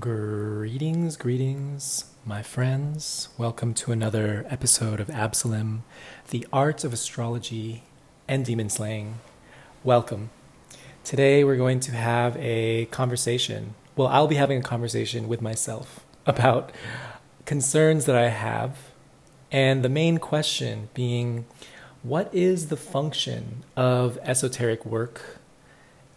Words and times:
Greetings, 0.00 1.18
greetings, 1.18 2.06
my 2.24 2.42
friends. 2.42 3.28
Welcome 3.36 3.74
to 3.74 3.92
another 3.92 4.46
episode 4.48 5.00
of 5.00 5.08
Absolem, 5.08 5.80
the 6.30 6.46
art 6.50 6.82
of 6.82 6.94
astrology 6.94 7.82
and 8.26 8.42
demon 8.42 8.70
slaying. 8.70 9.18
Welcome. 9.84 10.30
Today 11.04 11.44
we're 11.44 11.58
going 11.58 11.78
to 11.80 11.92
have 11.92 12.38
a 12.38 12.86
conversation. 12.86 13.74
Well, 13.94 14.08
I'll 14.08 14.26
be 14.26 14.36
having 14.36 14.60
a 14.60 14.62
conversation 14.62 15.28
with 15.28 15.42
myself 15.42 16.06
about 16.24 16.72
concerns 17.44 18.06
that 18.06 18.16
I 18.16 18.30
have, 18.30 18.78
and 19.50 19.84
the 19.84 19.90
main 19.90 20.16
question 20.16 20.88
being 20.94 21.44
what 22.02 22.34
is 22.34 22.68
the 22.68 22.78
function 22.78 23.62
of 23.76 24.18
esoteric 24.22 24.86
work? 24.86 25.38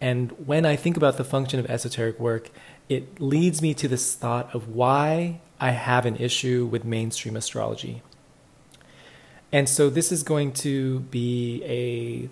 And 0.00 0.32
when 0.46 0.64
I 0.64 0.76
think 0.76 0.96
about 0.96 1.18
the 1.18 1.24
function 1.24 1.60
of 1.60 1.66
esoteric 1.66 2.18
work, 2.18 2.50
it 2.88 3.20
leads 3.20 3.60
me 3.60 3.74
to 3.74 3.88
this 3.88 4.14
thought 4.14 4.54
of 4.54 4.68
why 4.68 5.40
I 5.58 5.70
have 5.70 6.06
an 6.06 6.16
issue 6.16 6.66
with 6.66 6.84
mainstream 6.84 7.36
astrology. 7.36 8.02
And 9.52 9.68
so 9.68 9.88
this 9.88 10.12
is 10.12 10.22
going 10.22 10.52
to 10.52 11.00
be 11.00 11.62
a, 11.64 12.28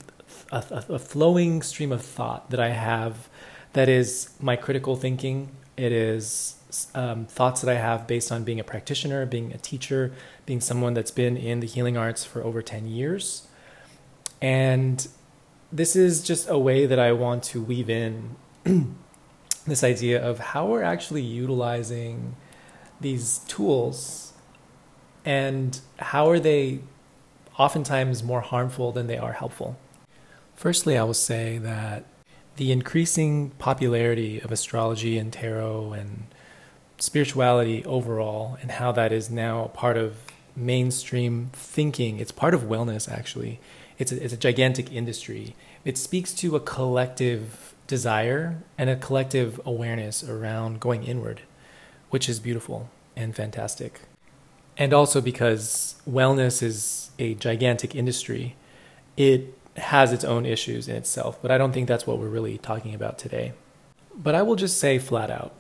a, 0.55 0.85
a, 0.91 0.99
flowing 0.99 1.63
stream 1.63 1.93
of 1.93 2.03
thought 2.03 2.51
that 2.51 2.61
I 2.61 2.71
have 2.71 3.29
that 3.73 3.89
is 3.89 4.31
my 4.41 4.57
critical 4.57 4.97
thinking. 4.97 5.51
It 5.77 5.93
is 5.93 6.57
um, 6.95 7.27
thoughts 7.27 7.61
that 7.63 7.71
I 7.71 7.79
have 7.79 8.07
based 8.07 8.31
on 8.31 8.45
being 8.45 8.61
a 8.61 8.65
practitioner, 8.65 9.27
being 9.27 9.53
a 9.53 9.59
teacher, 9.59 10.13
being 10.45 10.61
someone 10.61 10.95
that's 10.95 11.11
been 11.11 11.37
in 11.37 11.61
the 11.61 11.67
healing 11.67 11.97
arts 11.97 12.25
for 12.25 12.43
over 12.43 12.63
10 12.63 12.87
years. 12.89 13.47
And 14.43 15.07
this 15.73 15.97
is 15.97 16.23
just 16.23 16.49
a 16.49 16.59
way 16.59 16.87
that 16.87 16.99
I 16.99 17.13
want 17.13 17.43
to 17.45 17.63
weave 17.63 17.89
in 17.89 18.37
this 19.67 19.83
idea 19.83 20.23
of 20.23 20.39
how 20.39 20.67
we're 20.67 20.83
actually 20.83 21.23
utilizing 21.23 22.37
these 23.01 23.39
tools 23.49 24.33
and 25.25 25.81
how 25.99 26.29
are 26.29 26.39
they 26.39 26.81
oftentimes 27.59 28.23
more 28.23 28.41
harmful 28.41 28.93
than 28.93 29.07
they 29.07 29.17
are 29.17 29.33
helpful. 29.33 29.77
Firstly, 30.55 30.99
I 30.99 31.03
will 31.05 31.15
say 31.15 31.59
that 31.59 32.05
the 32.57 32.73
increasing 32.73 33.51
popularity 33.59 34.41
of 34.41 34.53
astrology 34.53 35.19
and 35.19 35.33
tarot 35.33 35.93
and 35.93 36.25
spirituality 36.99 37.85
overall, 37.85 38.57
and 38.61 38.71
how 38.73 38.93
that 38.93 39.13
is 39.13 39.31
now 39.31 39.67
part 39.75 39.97
of 39.97 40.17
mainstream 40.57 41.51
thinking, 41.53 42.21
it's 42.21 42.33
part 42.33 42.55
of 42.55 42.63
wellness 42.63 43.11
actually. 43.11 43.61
It's 43.99 44.13
a, 44.13 44.23
it's 44.23 44.33
a 44.33 44.37
gigantic 44.37 44.93
industry. 44.93 45.55
It 45.85 45.99
speaks 45.99 46.33
to 46.35 46.57
a 46.57 46.61
collective 46.61 47.74
desire 47.87 48.63
and 48.79 48.89
a 48.89 48.97
collective 48.97 49.61
awareness 49.65 50.25
around 50.25 50.81
going 50.81 51.05
inward, 51.05 51.43
which 52.11 52.29
is 52.29 52.41
beautiful 52.41 52.91
and 53.17 53.35
fantastic. 53.35 54.01
And 54.77 54.93
also 54.93 55.21
because 55.21 55.97
wellness 56.09 56.63
is 56.63 57.11
a 57.19 57.35
gigantic 57.35 57.95
industry, 57.95 58.57
it 59.17 59.57
has 59.77 60.13
its 60.13 60.25
own 60.25 60.47
issues 60.47 60.89
in 60.89 60.97
itself, 60.97 61.39
but 61.43 61.51
I 61.51 61.59
don't 61.59 61.73
think 61.73 61.89
that's 61.89 62.07
what 62.07 62.19
we're 62.19 62.29
really 62.29 62.59
talking 62.59 62.95
about 62.95 63.19
today. 63.19 63.53
But 64.17 64.35
I 64.35 64.43
will 64.43 64.57
just 64.57 64.79
say 64.79 64.99
flat 64.99 65.31
out 65.31 65.53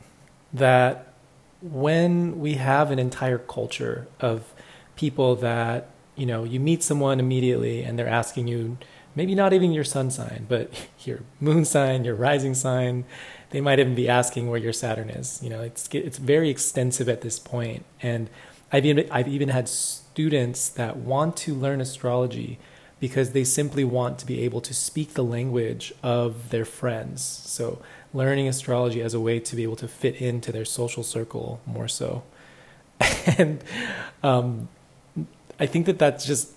that 0.53 1.13
when 1.61 2.41
we 2.41 2.55
have 2.55 2.91
an 2.91 2.99
entire 2.99 3.39
culture 3.39 4.07
of 4.21 4.53
people 4.97 5.35
that, 5.37 5.89
you 6.15 6.27
know, 6.27 6.45
you 6.45 6.61
meet 6.61 6.83
someone 6.83 7.19
immediately 7.19 7.83
and 7.83 7.99
they're 7.99 8.09
asking 8.09 8.47
you, 8.49 8.79
maybe 9.15 9.35
not 9.35 9.53
even 9.53 9.73
your 9.73 9.85
sun 9.85 10.11
sign, 10.11 10.47
but 10.49 10.71
your 11.05 11.21
moon 11.41 11.65
sign, 11.65 12.05
your 12.05 12.15
rising 12.15 12.55
sign. 12.55 13.05
They 13.51 13.61
might 13.61 13.79
even 13.79 13.95
be 13.95 14.09
asking 14.09 14.49
where 14.49 14.59
your 14.59 14.73
Saturn 14.73 15.11
is. 15.11 15.41
You 15.43 15.51
know, 15.51 15.61
it's 15.63 15.89
it's 15.93 16.19
very 16.19 16.51
extensive 16.51 17.09
at 17.09 17.21
this 17.21 17.39
point, 17.39 17.85
and 18.03 18.29
I've 18.73 18.85
even 18.85 19.09
I've 19.11 19.29
even 19.29 19.51
had 19.51 19.69
students 19.69 20.69
that 20.71 20.97
want 20.97 21.37
to 21.39 21.55
learn 21.55 21.81
astrology 21.81 22.59
because 22.99 23.33
they 23.33 23.45
simply 23.45 23.85
want 23.85 24.19
to 24.19 24.27
be 24.27 24.41
able 24.41 24.61
to 24.63 24.73
speak 24.73 25.15
the 25.15 25.25
language 25.25 25.93
of 26.03 26.51
their 26.51 26.65
friends. 26.65 27.23
So 27.23 27.83
learning 28.13 28.49
astrology 28.49 29.03
as 29.03 29.15
a 29.15 29.21
way 29.21 29.39
to 29.41 29.57
be 29.57 29.63
able 29.63 29.77
to 29.77 29.89
fit 29.89 30.17
into 30.17 30.51
their 30.51 30.65
social 30.65 31.03
circle 31.03 31.61
more 31.67 31.87
so, 31.87 32.25
and 33.39 33.63
um, 34.23 34.69
I 35.61 35.67
think 35.67 35.87
that 35.87 35.99
that's 35.99 36.25
just 36.25 36.51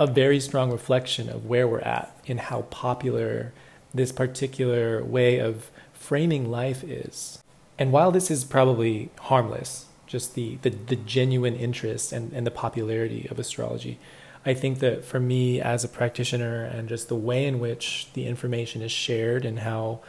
a 0.00 0.06
very 0.06 0.40
strong 0.40 0.72
reflection 0.72 1.28
of 1.28 1.44
where 1.44 1.68
we're 1.68 1.80
at 1.80 2.16
in 2.24 2.38
how 2.38 2.62
popular 2.62 3.52
this 3.92 4.10
particular 4.10 5.04
way 5.04 5.38
of 5.38 5.70
framing 5.92 6.50
life 6.50 6.82
is. 6.82 7.42
And 7.78 7.92
while 7.92 8.10
this 8.10 8.30
is 8.30 8.42
probably 8.42 9.10
harmless, 9.20 9.84
just 10.06 10.34
the, 10.34 10.56
the, 10.62 10.70
the 10.70 10.96
genuine 10.96 11.54
interest 11.54 12.12
and, 12.12 12.32
and 12.32 12.46
the 12.46 12.50
popularity 12.50 13.28
of 13.30 13.38
astrology, 13.38 13.98
I 14.46 14.54
think 14.54 14.78
that 14.78 15.04
for 15.04 15.20
me 15.20 15.60
as 15.60 15.84
a 15.84 15.88
practitioner 15.88 16.64
and 16.64 16.88
just 16.88 17.08
the 17.08 17.14
way 17.14 17.44
in 17.44 17.60
which 17.60 18.08
the 18.14 18.26
information 18.26 18.80
is 18.80 18.90
shared 18.90 19.44
and 19.44 19.58
how, 19.58 20.00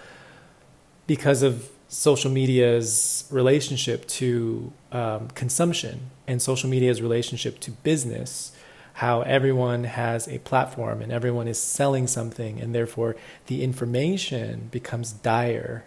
because 1.06 1.44
of 1.44 1.70
social 1.90 2.32
media's 2.32 3.26
relationship 3.30 4.08
to 4.08 4.72
um, 4.94 5.28
consumption 5.32 6.12
and 6.28 6.42
social 6.42 6.70
media's 6.70 7.02
relationship 7.02 7.60
to 7.60 7.72
business, 7.72 8.54
how 9.02 9.22
everyone 9.24 9.84
has 9.84 10.28
a 10.28 10.38
platform 10.38 11.02
and 11.02 11.12
everyone 11.12 11.48
is 11.48 11.60
selling 11.60 12.06
something, 12.06 12.62
and 12.62 12.76
therefore 12.76 13.16
the 13.48 13.64
information 13.64 14.70
becomes 14.70 15.12
dire. 15.12 15.84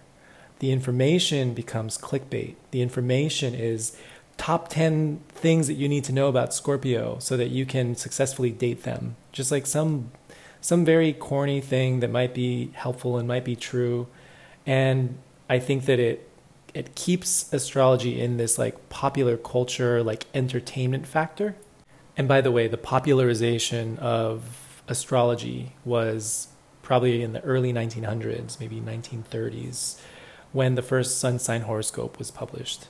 The 0.59 0.73
information 0.73 1.55
becomes 1.55 1.97
clickbait. 1.97 2.57
The 2.73 2.83
information 2.83 3.55
is 3.55 3.97
top 4.37 4.67
10 4.67 5.21
things 5.29 5.69
that 5.69 5.75
you 5.75 5.89
need 5.89 6.03
to 6.03 6.13
know 6.13 6.27
about 6.27 6.53
Scorpio 6.53 7.19
so 7.21 7.37
that 7.37 7.51
you 7.51 7.65
can 7.65 7.95
successfully 7.95 8.51
date 8.51 8.83
them. 8.83 9.15
Just 9.31 9.53
like 9.53 9.67
some 9.67 10.11
some 10.61 10.85
very 10.85 11.13
corny 11.13 11.61
thing 11.61 12.01
that 12.01 12.11
might 12.11 12.35
be 12.35 12.73
helpful 12.75 13.17
and 13.17 13.29
might 13.29 13.45
be 13.45 13.55
true. 13.55 14.09
And 14.67 15.19
I 15.49 15.61
think 15.61 15.85
that 15.85 16.01
it 16.01 16.29
it 16.75 16.97
keeps 16.97 17.53
astrology 17.53 18.21
in 18.21 18.39
this 18.39 18.59
like 18.59 18.89
popular 18.89 19.37
culture 19.37 20.03
like 20.03 20.27
entertainment 20.35 21.07
factor 21.07 21.55
and 22.17 22.29
by 22.29 22.41
the 22.41 22.53
way, 22.53 22.69
the 22.69 22.77
popularization 22.77 23.99
of 23.99 24.83
astrology 24.89 25.73
was 25.85 26.49
probably 26.83 27.23
in 27.23 27.33
the 27.33 27.41
early 27.43 27.73
1900s, 27.73 28.61
maybe 28.61 28.81
1930s, 28.81 29.99
when 30.53 30.75
the 30.77 30.83
first 30.83 31.19
sun 31.19 31.39
sign 31.39 31.63
horoscope 31.63 32.19
was 32.19 32.31
published. 32.31 32.87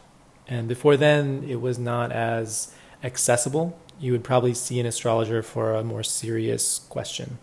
And 0.46 0.68
before 0.68 0.96
then, 0.96 1.44
it 1.48 1.60
was 1.60 1.78
not 1.78 2.12
as 2.12 2.74
accessible. 3.02 3.78
You 3.98 4.12
would 4.12 4.24
probably 4.24 4.52
see 4.52 4.78
an 4.80 4.86
astrologer 4.86 5.42
for 5.42 5.72
a 5.72 5.84
more 5.84 6.02
serious 6.02 6.80
question. 6.90 7.38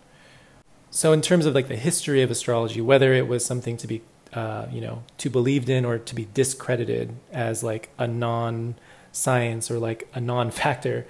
So, 0.90 1.12
in 1.12 1.22
terms 1.22 1.46
of 1.46 1.54
like 1.54 1.68
the 1.68 1.76
history 1.76 2.22
of 2.22 2.30
astrology, 2.30 2.80
whether 2.80 3.14
it 3.14 3.26
was 3.26 3.44
something 3.44 3.78
to 3.78 3.86
be, 3.86 4.02
uh, 4.34 4.66
you 4.70 4.80
know, 4.82 5.02
to 5.18 5.30
believed 5.30 5.70
in 5.70 5.84
or 5.84 5.98
to 5.98 6.14
be 6.14 6.28
discredited 6.34 7.16
as 7.32 7.64
like 7.64 7.88
a 7.98 8.06
non-science 8.06 9.70
or 9.70 9.78
like 9.78 10.08
a 10.12 10.20
non-factor, 10.20 11.06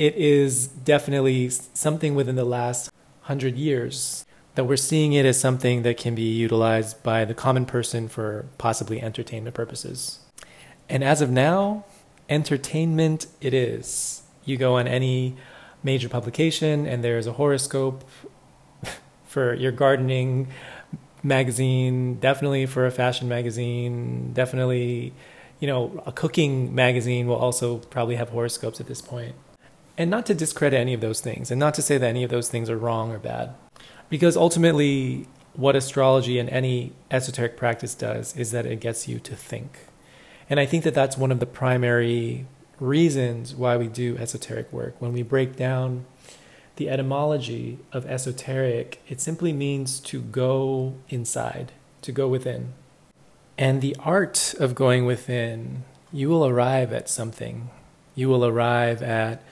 it 0.00 0.16
is 0.16 0.66
definitely 0.66 1.50
something 1.50 2.14
within 2.14 2.34
the 2.34 2.44
last 2.44 2.90
hundred 3.20 3.54
years 3.56 4.24
that 4.54 4.64
we're 4.64 4.74
seeing 4.74 5.12
it 5.12 5.26
as 5.26 5.38
something 5.38 5.82
that 5.82 5.98
can 5.98 6.14
be 6.14 6.22
utilized 6.22 7.02
by 7.02 7.26
the 7.26 7.34
common 7.34 7.66
person 7.66 8.08
for 8.08 8.46
possibly 8.56 9.02
entertainment 9.02 9.54
purposes. 9.54 10.20
And 10.88 11.04
as 11.04 11.20
of 11.20 11.30
now, 11.30 11.84
entertainment 12.30 13.26
it 13.42 13.52
is. 13.52 14.22
You 14.46 14.56
go 14.56 14.76
on 14.76 14.88
any 14.88 15.36
major 15.82 16.08
publication 16.08 16.86
and 16.86 17.04
there's 17.04 17.26
a 17.26 17.34
horoscope 17.34 18.08
for 19.26 19.52
your 19.52 19.70
gardening 19.70 20.48
magazine, 21.22 22.14
definitely 22.20 22.64
for 22.64 22.86
a 22.86 22.90
fashion 22.90 23.28
magazine, 23.28 24.32
definitely, 24.32 25.12
you 25.58 25.66
know, 25.66 26.02
a 26.06 26.12
cooking 26.12 26.74
magazine 26.74 27.26
will 27.26 27.36
also 27.36 27.76
probably 27.76 28.14
have 28.14 28.30
horoscopes 28.30 28.80
at 28.80 28.86
this 28.86 29.02
point. 29.02 29.34
And 29.96 30.10
not 30.10 30.26
to 30.26 30.34
discredit 30.34 30.80
any 30.80 30.94
of 30.94 31.00
those 31.00 31.20
things, 31.20 31.50
and 31.50 31.60
not 31.60 31.74
to 31.74 31.82
say 31.82 31.98
that 31.98 32.06
any 32.06 32.24
of 32.24 32.30
those 32.30 32.48
things 32.48 32.70
are 32.70 32.78
wrong 32.78 33.12
or 33.12 33.18
bad. 33.18 33.54
Because 34.08 34.36
ultimately, 34.36 35.26
what 35.54 35.76
astrology 35.76 36.38
and 36.38 36.48
any 36.48 36.92
esoteric 37.10 37.56
practice 37.56 37.94
does 37.94 38.36
is 38.36 38.50
that 38.52 38.66
it 38.66 38.80
gets 38.80 39.08
you 39.08 39.18
to 39.20 39.36
think. 39.36 39.80
And 40.48 40.58
I 40.58 40.66
think 40.66 40.84
that 40.84 40.94
that's 40.94 41.18
one 41.18 41.30
of 41.30 41.40
the 41.40 41.46
primary 41.46 42.46
reasons 42.78 43.54
why 43.54 43.76
we 43.76 43.88
do 43.88 44.16
esoteric 44.16 44.72
work. 44.72 44.94
When 44.98 45.12
we 45.12 45.22
break 45.22 45.54
down 45.54 46.06
the 46.76 46.88
etymology 46.88 47.78
of 47.92 48.06
esoteric, 48.06 49.02
it 49.06 49.20
simply 49.20 49.52
means 49.52 50.00
to 50.00 50.20
go 50.20 50.94
inside, 51.08 51.72
to 52.02 52.10
go 52.10 52.26
within. 52.26 52.72
And 53.58 53.82
the 53.82 53.94
art 54.00 54.54
of 54.58 54.74
going 54.74 55.04
within, 55.04 55.84
you 56.12 56.30
will 56.30 56.46
arrive 56.46 56.92
at 56.92 57.10
something. 57.10 57.68
You 58.14 58.28
will 58.28 58.46
arrive 58.46 59.02
at 59.02 59.42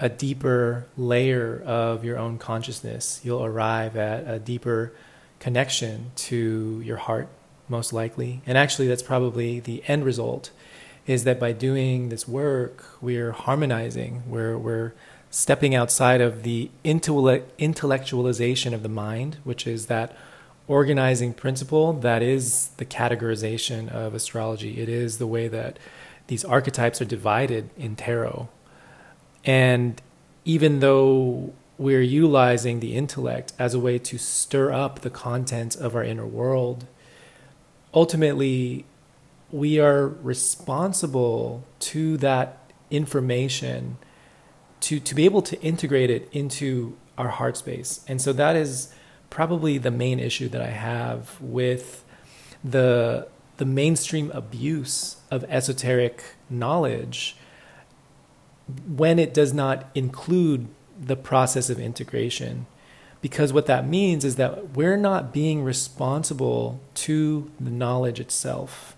a 0.00 0.08
deeper 0.08 0.86
layer 0.96 1.62
of 1.64 2.04
your 2.04 2.18
own 2.18 2.38
consciousness. 2.38 3.20
You'll 3.22 3.44
arrive 3.44 3.96
at 3.96 4.28
a 4.28 4.38
deeper 4.38 4.92
connection 5.38 6.10
to 6.16 6.82
your 6.84 6.96
heart, 6.96 7.28
most 7.68 7.92
likely. 7.92 8.42
And 8.46 8.58
actually, 8.58 8.88
that's 8.88 9.02
probably 9.02 9.60
the 9.60 9.82
end 9.86 10.04
result 10.04 10.50
is 11.06 11.24
that 11.24 11.38
by 11.38 11.52
doing 11.52 12.08
this 12.08 12.26
work, 12.26 12.84
we're 13.00 13.32
harmonizing, 13.32 14.22
we're, 14.26 14.56
we're 14.56 14.94
stepping 15.30 15.74
outside 15.74 16.20
of 16.20 16.44
the 16.44 16.70
intellectualization 16.84 18.72
of 18.72 18.82
the 18.82 18.88
mind, 18.88 19.36
which 19.44 19.66
is 19.66 19.86
that 19.86 20.16
organizing 20.66 21.34
principle 21.34 21.92
that 21.92 22.22
is 22.22 22.68
the 22.78 22.86
categorization 22.86 23.90
of 23.90 24.14
astrology. 24.14 24.80
It 24.80 24.88
is 24.88 25.18
the 25.18 25.26
way 25.26 25.48
that 25.48 25.78
these 26.28 26.44
archetypes 26.44 27.02
are 27.02 27.06
divided 27.06 27.68
in 27.76 27.96
tarot. 27.96 28.48
And 29.44 30.00
even 30.44 30.80
though 30.80 31.52
we're 31.76 32.02
utilizing 32.02 32.80
the 32.80 32.94
intellect 32.94 33.52
as 33.58 33.74
a 33.74 33.80
way 33.80 33.98
to 33.98 34.18
stir 34.18 34.72
up 34.72 35.00
the 35.00 35.10
content 35.10 35.76
of 35.76 35.94
our 35.94 36.04
inner 36.04 36.26
world, 36.26 36.86
ultimately, 37.92 38.84
we 39.50 39.78
are 39.78 40.06
responsible 40.06 41.64
to 41.80 42.16
that 42.18 42.70
information 42.90 43.98
to, 44.80 45.00
to 45.00 45.14
be 45.14 45.24
able 45.24 45.42
to 45.42 45.60
integrate 45.62 46.10
it 46.10 46.28
into 46.32 46.96
our 47.16 47.28
heart 47.28 47.56
space. 47.56 48.04
And 48.06 48.20
so 48.20 48.32
that 48.34 48.56
is 48.56 48.92
probably 49.30 49.78
the 49.78 49.90
main 49.90 50.20
issue 50.20 50.48
that 50.48 50.62
I 50.62 50.70
have 50.70 51.40
with 51.40 52.04
the 52.62 53.28
the 53.56 53.64
mainstream 53.64 54.32
abuse 54.32 55.16
of 55.30 55.44
esoteric 55.44 56.24
knowledge 56.50 57.36
when 58.86 59.18
it 59.18 59.34
does 59.34 59.52
not 59.52 59.88
include 59.94 60.68
the 60.98 61.16
process 61.16 61.70
of 61.70 61.78
integration. 61.78 62.66
Because 63.20 63.52
what 63.52 63.66
that 63.66 63.86
means 63.88 64.24
is 64.24 64.36
that 64.36 64.70
we're 64.70 64.96
not 64.96 65.32
being 65.32 65.62
responsible 65.62 66.80
to 66.94 67.50
the 67.58 67.70
knowledge 67.70 68.20
itself. 68.20 68.96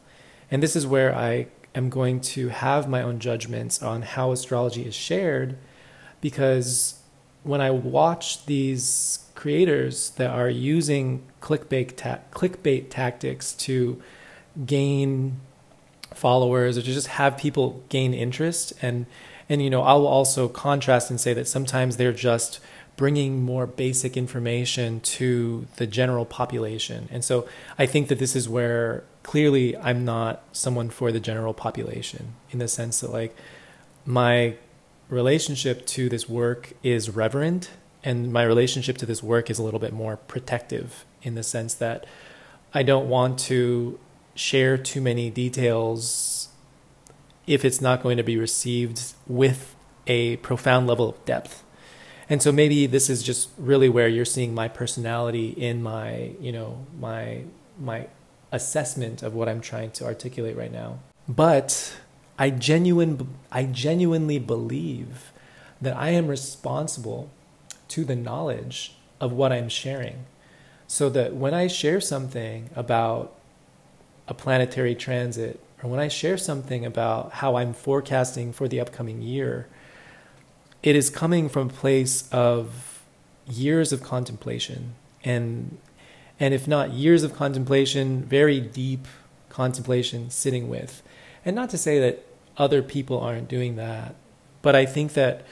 And 0.50 0.62
this 0.62 0.76
is 0.76 0.86
where 0.86 1.14
I 1.14 1.46
am 1.74 1.90
going 1.90 2.20
to 2.20 2.48
have 2.48 2.88
my 2.88 3.02
own 3.02 3.18
judgments 3.18 3.82
on 3.82 4.02
how 4.02 4.32
astrology 4.32 4.84
is 4.84 4.94
shared. 4.94 5.56
Because 6.20 7.00
when 7.42 7.60
I 7.60 7.70
watch 7.70 8.46
these 8.46 9.20
creators 9.36 10.10
that 10.10 10.30
are 10.30 10.50
using 10.50 11.22
clickbait, 11.40 11.96
ta- 11.96 12.18
clickbait 12.32 12.86
tactics 12.90 13.52
to 13.52 14.02
gain 14.64 15.40
followers 16.12 16.78
or 16.78 16.82
to 16.82 16.92
just 16.92 17.08
have 17.08 17.36
people 17.36 17.82
gain 17.88 18.14
interest 18.14 18.72
and 18.80 19.06
and 19.48 19.62
you 19.62 19.70
know 19.70 19.82
I'll 19.82 20.06
also 20.06 20.48
contrast 20.48 21.10
and 21.10 21.20
say 21.20 21.34
that 21.34 21.48
sometimes 21.48 21.96
they're 21.96 22.12
just 22.12 22.60
bringing 22.96 23.42
more 23.42 23.66
basic 23.66 24.16
information 24.16 25.00
to 25.00 25.66
the 25.76 25.86
general 25.86 26.24
population. 26.24 27.08
And 27.12 27.22
so 27.22 27.46
I 27.78 27.86
think 27.86 28.08
that 28.08 28.18
this 28.18 28.34
is 28.34 28.48
where 28.48 29.04
clearly 29.22 29.76
I'm 29.76 30.04
not 30.04 30.42
someone 30.52 30.88
for 30.88 31.12
the 31.12 31.20
general 31.20 31.52
population 31.52 32.34
in 32.50 32.58
the 32.58 32.68
sense 32.68 33.00
that 33.00 33.12
like 33.12 33.36
my 34.06 34.56
relationship 35.08 35.86
to 35.86 36.08
this 36.08 36.28
work 36.28 36.72
is 36.82 37.10
reverent 37.10 37.70
and 38.02 38.32
my 38.32 38.42
relationship 38.42 38.96
to 38.98 39.06
this 39.06 39.22
work 39.22 39.50
is 39.50 39.58
a 39.58 39.62
little 39.62 39.80
bit 39.80 39.92
more 39.92 40.16
protective 40.16 41.04
in 41.22 41.34
the 41.34 41.42
sense 41.42 41.74
that 41.74 42.06
I 42.72 42.82
don't 42.82 43.08
want 43.08 43.38
to 43.40 43.98
share 44.34 44.78
too 44.78 45.00
many 45.00 45.30
details 45.30 46.48
if 47.46 47.64
it's 47.64 47.80
not 47.80 48.02
going 48.02 48.16
to 48.16 48.22
be 48.22 48.36
received 48.36 49.14
with 49.26 49.74
a 50.06 50.36
profound 50.38 50.86
level 50.86 51.08
of 51.10 51.24
depth. 51.24 51.62
And 52.28 52.42
so 52.42 52.50
maybe 52.50 52.86
this 52.86 53.08
is 53.08 53.22
just 53.22 53.50
really 53.56 53.88
where 53.88 54.08
you're 54.08 54.24
seeing 54.24 54.54
my 54.54 54.68
personality 54.68 55.50
in 55.50 55.82
my, 55.82 56.32
you 56.40 56.52
know, 56.52 56.86
my 56.98 57.42
my 57.78 58.08
assessment 58.52 59.22
of 59.22 59.34
what 59.34 59.48
I'm 59.48 59.60
trying 59.60 59.90
to 59.92 60.04
articulate 60.04 60.56
right 60.56 60.72
now. 60.72 60.98
But 61.28 61.94
I 62.38 62.50
genuine 62.50 63.28
I 63.52 63.64
genuinely 63.64 64.38
believe 64.38 65.32
that 65.80 65.96
I 65.96 66.10
am 66.10 66.26
responsible 66.26 67.30
to 67.88 68.04
the 68.04 68.16
knowledge 68.16 68.96
of 69.20 69.32
what 69.32 69.52
I'm 69.52 69.68
sharing. 69.68 70.26
So 70.88 71.08
that 71.10 71.34
when 71.34 71.54
I 71.54 71.66
share 71.66 72.00
something 72.00 72.70
about 72.74 73.34
a 74.28 74.34
planetary 74.34 74.94
transit, 74.94 75.60
or 75.82 75.90
when 75.90 76.00
I 76.00 76.08
share 76.08 76.38
something 76.38 76.84
about 76.84 77.32
how 77.32 77.56
I'm 77.56 77.72
forecasting 77.72 78.52
for 78.52 78.68
the 78.68 78.80
upcoming 78.80 79.22
year, 79.22 79.68
it 80.82 80.96
is 80.96 81.10
coming 81.10 81.48
from 81.48 81.68
a 81.68 81.72
place 81.72 82.28
of 82.32 83.02
years 83.46 83.92
of 83.92 84.02
contemplation 84.02 84.94
and 85.24 85.78
and 86.38 86.52
if 86.52 86.68
not 86.68 86.90
years 86.90 87.22
of 87.22 87.34
contemplation, 87.34 88.22
very 88.24 88.60
deep 88.60 89.06
contemplation 89.48 90.28
sitting 90.28 90.68
with. 90.68 91.02
And 91.46 91.56
not 91.56 91.70
to 91.70 91.78
say 91.78 91.98
that 92.00 92.26
other 92.58 92.82
people 92.82 93.18
aren't 93.20 93.48
doing 93.48 93.76
that, 93.76 94.14
but 94.60 94.76
I 94.76 94.84
think 94.84 95.14
that 95.14 95.46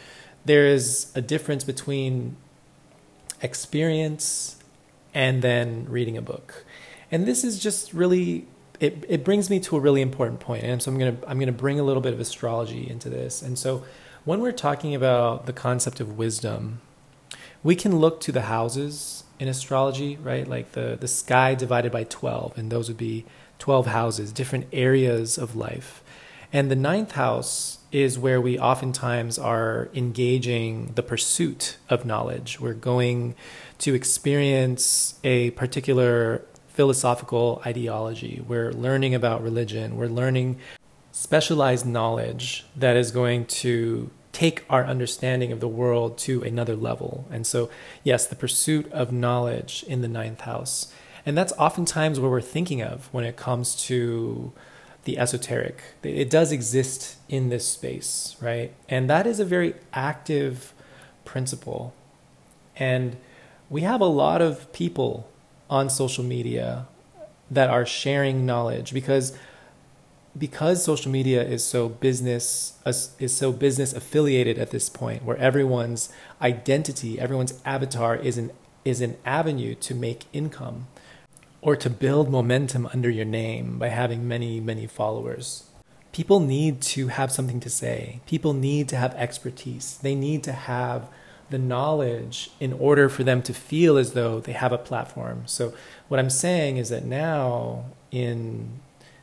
there 0.45 0.67
is 0.67 1.11
a 1.15 1.23
difference 1.23 1.65
between 1.65 2.37
experience 3.41 4.57
and 5.15 5.41
then 5.41 5.87
reading 5.89 6.19
a 6.19 6.23
book. 6.23 6.65
And 7.11 7.27
this 7.27 7.45
is 7.45 7.59
just 7.59 7.95
really 7.95 8.47
it, 8.81 9.05
it 9.09 9.25
brings 9.25 9.51
me 9.51 9.61
to 9.61 9.77
a 9.77 9.81
really 9.81 10.03
important. 10.03 10.41
And 10.53 10.83
so 10.83 10.91
I'm 10.91 10.99
gonna 10.99 11.17
I'm 11.27 11.39
gonna 11.39 11.53
bring 11.53 11.79
a 11.79 11.83
little 11.83 12.03
bit 12.03 12.13
of 12.13 12.21
astrology 12.21 12.89
into 12.89 13.09
this. 13.09 13.43
And 13.43 13.59
so 13.59 13.85
when 14.25 14.41
we're 14.41 14.53
talking 14.53 14.95
about 14.95 15.47
the 15.47 15.53
concept 15.53 16.01
of 16.01 16.17
wisdom, 16.17 16.81
we 17.63 17.77
can 17.77 17.99
look 17.99 18.21
to 18.23 18.33
the 18.33 18.43
houses 18.43 19.25
in 19.39 19.49
astrology, 19.49 20.17
right? 20.17 20.47
Like 20.47 20.73
the, 20.73 20.97
the 20.99 21.09
sky 21.09 21.55
divided 21.55 21.93
by 21.93 22.05
12, 22.05 22.57
and 22.57 22.71
those 22.71 22.89
would 22.89 22.97
be 22.97 23.25
12 23.59 23.87
houses, 23.87 24.33
different 24.33 24.67
areas 24.73 25.39
of 25.39 25.57
life. 25.57 26.03
And 26.53 26.71
the 26.71 26.77
ninth 26.77 27.13
house 27.13 27.79
is 27.91 28.19
where 28.19 28.41
we 28.41 28.59
oftentimes 28.59 29.39
are 29.39 29.89
engaging 29.95 30.93
the 30.95 31.03
pursuit 31.03 31.79
of 31.89 32.05
knowledge. 32.05 32.61
We're 32.61 32.75
going 32.75 33.35
to 33.79 33.95
experience 33.95 35.19
a 35.25 35.51
particular 35.53 36.45
philosophical 36.75 37.63
ideology. 37.65 38.45
We're 38.47 38.73
learning 38.73 39.15
about 39.15 39.43
religion. 39.43 39.97
We're 39.97 40.09
learning 40.09 40.59
specialized 41.13 41.87
knowledge 41.87 42.67
that 42.77 42.97
is 42.97 43.13
going 43.13 43.47
to 43.47 44.11
take 44.33 44.65
our 44.69 44.85
understanding 44.85 45.53
of 45.53 45.61
the 45.61 45.69
world 45.69 46.19
to 46.19 46.43
another 46.43 46.75
level. 46.75 47.27
And 47.31 47.47
so, 47.47 47.71
yes, 48.03 48.27
the 48.27 48.35
pursuit 48.35 48.91
of 48.93 49.13
knowledge 49.13 49.85
in 49.87 50.03
the 50.03 50.09
ninth 50.09 50.41
house. 50.41 50.93
And 51.25 51.39
that's 51.39 51.53
oftentimes 51.53 52.19
what 52.19 52.31
we're 52.31 52.41
thinking 52.41 52.83
of 52.83 53.09
when 53.13 53.25
it 53.25 53.37
comes 53.37 53.77
to 53.87 54.53
the 55.05 55.17
esoteric. 55.17 55.81
It 56.03 56.29
does 56.29 56.51
exist 56.51 57.17
in 57.29 57.49
this 57.49 57.67
space, 57.67 58.37
right? 58.41 58.73
And 58.89 59.09
that 59.09 59.27
is 59.27 59.39
a 59.39 59.45
very 59.45 59.75
active 59.93 60.75
principle. 61.25 61.95
And 62.75 63.17
we 63.71 63.83
have 63.83 64.01
a 64.01 64.07
lot 64.07 64.43
of 64.43 64.73
people 64.73 65.29
on 65.69 65.89
social 65.89 66.25
media 66.25 66.87
that 67.51 67.71
are 67.71 67.87
sharing 67.87 68.47
knowledge 68.47 68.93
because 68.93 69.37
because 70.37 70.83
social 70.83 71.13
media 71.13 71.43
is 71.43 71.63
so 71.63 71.89
business 71.89 72.79
is 73.19 73.37
so 73.37 73.53
business 73.53 73.93
affiliated 73.93 74.59
at 74.59 74.71
this 74.71 74.89
point 74.89 75.25
where 75.25 75.37
everyone's 75.37 76.09
identity 76.43 77.21
everyone's 77.21 77.61
avatar 77.65 78.17
is 78.17 78.37
an 78.37 78.51
is 78.85 79.01
an 79.01 79.17
avenue 79.25 79.75
to 79.75 79.95
make 79.95 80.25
income 80.33 80.87
or 81.65 81.75
to 81.75 81.89
build 81.89 82.31
momentum 82.31 82.87
under 82.93 83.09
your 83.09 83.25
name 83.25 83.79
by 83.79 83.89
having 83.89 84.29
many, 84.29 84.61
many 84.61 84.87
followers. 84.87 85.65
People 86.13 86.39
need 86.39 86.83
to 86.83 87.09
have 87.09 87.33
something 87.33 87.59
to 87.59 87.71
say. 87.71 88.21
People 88.27 88.53
need 88.53 88.87
to 88.91 88.97
have 88.97 89.15
expertise. 89.15 89.99
They 90.03 90.15
need 90.15 90.45
to 90.45 90.53
have 90.53 91.09
the 91.51 91.59
knowledge 91.59 92.51
in 92.61 92.73
order 92.73 93.09
for 93.09 93.25
them 93.25 93.43
to 93.43 93.55
feel 93.55 93.97
as 93.97 94.13
though 94.13 94.41
they 94.41 94.53
have 94.53 94.73
a 94.73 94.79
platform. 94.79 95.43
So, 95.47 95.75
what 96.09 96.21
I'm 96.21 96.31
saying 96.31 96.77
is 96.77 96.89
that 96.89 97.05
now 97.05 97.87
in 98.11 98.81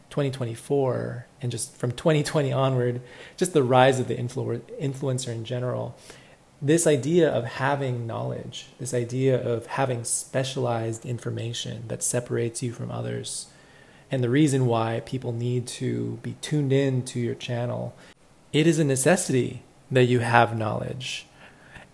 2024 0.09 1.25
and 1.41 1.51
just 1.51 1.75
from 1.75 1.91
2020 1.91 2.51
onward, 2.51 3.01
just 3.37 3.53
the 3.53 3.63
rise 3.63 3.99
of 3.99 4.07
the 4.07 4.15
influ- 4.15 4.61
influencer 4.79 5.29
in 5.29 5.45
general, 5.45 5.95
this 6.61 6.85
idea 6.85 7.27
of 7.29 7.45
having 7.45 8.05
knowledge, 8.05 8.67
this 8.79 8.93
idea 8.93 9.41
of 9.41 9.65
having 9.65 10.03
specialized 10.03 11.05
information 11.05 11.85
that 11.87 12.03
separates 12.03 12.61
you 12.61 12.71
from 12.71 12.91
others, 12.91 13.47
and 14.11 14.23
the 14.23 14.29
reason 14.29 14.65
why 14.65 15.01
people 15.05 15.31
need 15.31 15.65
to 15.65 16.19
be 16.21 16.35
tuned 16.41 16.71
in 16.73 17.01
to 17.03 17.19
your 17.19 17.33
channel, 17.33 17.95
it 18.53 18.67
is 18.67 18.77
a 18.77 18.83
necessity 18.83 19.63
that 19.89 20.03
you 20.03 20.19
have 20.19 20.55
knowledge. 20.55 21.25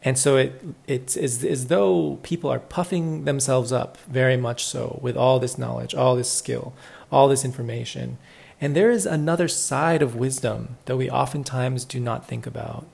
And 0.07 0.17
so 0.17 0.37
it 0.37 0.63
it's 0.87 1.17
as, 1.17 1.67
though 1.67 2.17
people 2.23 2.49
are 2.49 2.59
puffing 2.59 3.25
themselves 3.25 3.73
up 3.73 3.97
very 4.07 4.37
much 4.37 4.63
so 4.63 4.99
with 5.01 5.17
all 5.17 5.37
this 5.37 5.57
knowledge, 5.57 5.93
all 5.93 6.15
this 6.15 6.31
skill, 6.31 6.73
all 7.11 7.27
this 7.27 7.43
information. 7.43 8.17
And 8.61 8.73
there 8.73 8.89
is 8.89 9.05
another 9.05 9.49
side 9.49 10.01
of 10.01 10.15
wisdom 10.15 10.77
that 10.85 10.95
we 10.95 11.09
oftentimes 11.09 11.83
do 11.83 11.99
not 11.99 12.25
think 12.25 12.47
about 12.47 12.85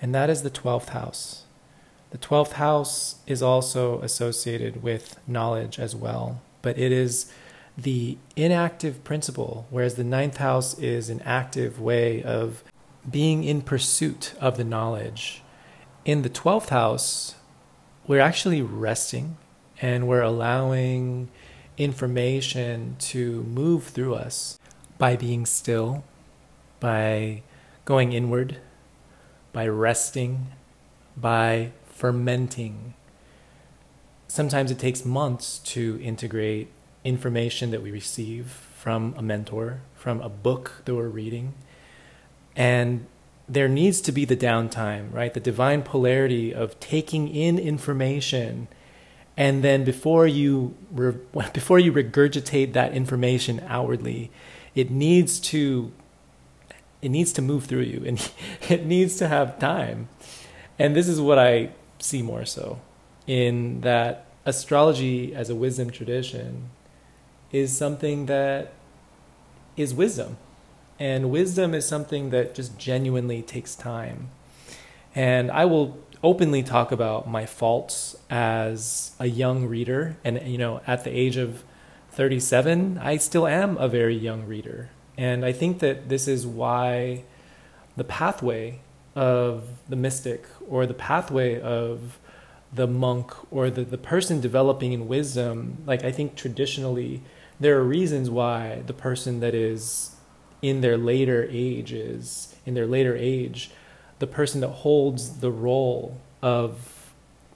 and 0.00 0.12
that 0.12 0.28
is 0.28 0.42
the 0.42 0.50
12th 0.50 0.88
house. 0.88 1.44
The 2.10 2.18
12th 2.18 2.52
house 2.52 3.16
is 3.28 3.40
also 3.40 4.00
associated 4.00 4.82
with 4.82 5.20
knowledge 5.26 5.78
as 5.78 5.94
well, 5.94 6.40
but 6.62 6.78
it 6.78 6.90
is 6.90 7.32
the 7.76 8.18
inactive 8.34 9.04
principle, 9.04 9.66
whereas 9.70 9.94
the 9.94 10.04
ninth 10.04 10.38
house 10.38 10.76
is 10.80 11.10
an 11.10 11.22
active 11.22 11.80
way 11.80 12.24
of 12.24 12.64
being 13.08 13.44
in 13.44 13.62
pursuit 13.62 14.34
of 14.40 14.56
the 14.56 14.64
knowledge. 14.64 15.42
In 16.04 16.22
the 16.22 16.30
12th 16.30 16.70
house, 16.70 17.34
we're 18.06 18.20
actually 18.20 18.62
resting 18.62 19.36
and 19.80 20.08
we're 20.08 20.22
allowing 20.22 21.28
information 21.76 22.96
to 22.98 23.42
move 23.44 23.84
through 23.84 24.14
us 24.14 24.58
by 24.96 25.16
being 25.16 25.44
still, 25.44 26.04
by 26.80 27.42
going 27.84 28.12
inward, 28.12 28.58
by 29.52 29.68
resting, 29.68 30.48
by 31.16 31.72
fermenting. 31.86 32.94
Sometimes 34.28 34.70
it 34.70 34.78
takes 34.78 35.04
months 35.04 35.58
to 35.58 36.00
integrate 36.02 36.68
information 37.04 37.70
that 37.70 37.82
we 37.82 37.90
receive 37.90 38.46
from 38.46 39.14
a 39.16 39.22
mentor, 39.22 39.80
from 39.94 40.20
a 40.20 40.28
book 40.28 40.82
that 40.84 40.94
we're 40.94 41.08
reading. 41.08 41.54
And 42.56 43.06
there 43.48 43.68
needs 43.68 44.00
to 44.02 44.12
be 44.12 44.24
the 44.24 44.36
downtime, 44.36 45.12
right? 45.12 45.32
The 45.32 45.40
divine 45.40 45.82
polarity 45.82 46.54
of 46.54 46.78
taking 46.80 47.28
in 47.28 47.58
information 47.58 48.68
and 49.38 49.62
then 49.62 49.84
before 49.84 50.26
you 50.26 50.74
re- 50.90 51.14
before 51.54 51.78
you 51.78 51.92
regurgitate 51.92 52.72
that 52.72 52.92
information 52.92 53.64
outwardly, 53.68 54.30
it 54.74 54.90
needs 54.90 55.38
to 55.52 55.92
it 57.00 57.10
needs 57.10 57.32
to 57.34 57.40
move 57.40 57.66
through 57.66 57.82
you 57.82 58.04
and 58.06 58.30
it 58.68 58.84
needs 58.84 59.16
to 59.16 59.28
have 59.28 59.58
time. 59.58 60.08
And 60.78 60.94
this 60.94 61.08
is 61.08 61.20
what 61.20 61.38
I 61.38 61.70
see 62.00 62.20
more 62.20 62.44
so 62.44 62.80
in 63.26 63.80
that 63.82 64.26
astrology 64.44 65.34
as 65.34 65.50
a 65.50 65.54
wisdom 65.54 65.90
tradition 65.90 66.70
is 67.52 67.76
something 67.76 68.26
that 68.26 68.72
is 69.76 69.94
wisdom. 69.94 70.36
And 70.98 71.30
wisdom 71.30 71.74
is 71.74 71.86
something 71.86 72.30
that 72.30 72.54
just 72.54 72.78
genuinely 72.78 73.42
takes 73.42 73.74
time. 73.74 74.30
And 75.14 75.50
I 75.50 75.64
will 75.64 75.98
openly 76.22 76.62
talk 76.62 76.90
about 76.90 77.28
my 77.28 77.46
faults 77.46 78.16
as 78.28 79.12
a 79.18 79.26
young 79.26 79.66
reader. 79.66 80.16
And, 80.24 80.40
you 80.46 80.58
know, 80.58 80.80
at 80.86 81.04
the 81.04 81.10
age 81.10 81.36
of 81.36 81.62
37, 82.10 82.98
I 82.98 83.16
still 83.16 83.46
am 83.46 83.76
a 83.76 83.88
very 83.88 84.16
young 84.16 84.46
reader. 84.46 84.90
And 85.16 85.44
I 85.44 85.52
think 85.52 85.78
that 85.80 86.08
this 86.08 86.26
is 86.26 86.46
why 86.46 87.24
the 87.96 88.04
pathway 88.04 88.80
of 89.14 89.68
the 89.88 89.96
mystic 89.96 90.46
or 90.68 90.86
the 90.86 90.94
pathway 90.94 91.60
of 91.60 92.18
the 92.72 92.86
monk 92.86 93.32
or 93.52 93.70
the, 93.70 93.82
the 93.82 93.98
person 93.98 94.40
developing 94.40 94.92
in 94.92 95.08
wisdom, 95.08 95.78
like 95.86 96.04
I 96.04 96.12
think 96.12 96.36
traditionally, 96.36 97.22
there 97.58 97.78
are 97.78 97.84
reasons 97.84 98.30
why 98.30 98.82
the 98.86 98.92
person 98.92 99.40
that 99.40 99.54
is 99.54 100.14
in 100.62 100.80
their 100.80 100.96
later 100.96 101.46
ages, 101.50 102.54
in 102.66 102.74
their 102.74 102.86
later 102.86 103.16
age, 103.16 103.70
the 104.18 104.26
person 104.26 104.60
that 104.60 104.68
holds 104.68 105.38
the 105.38 105.50
role 105.50 106.20
of 106.42 107.12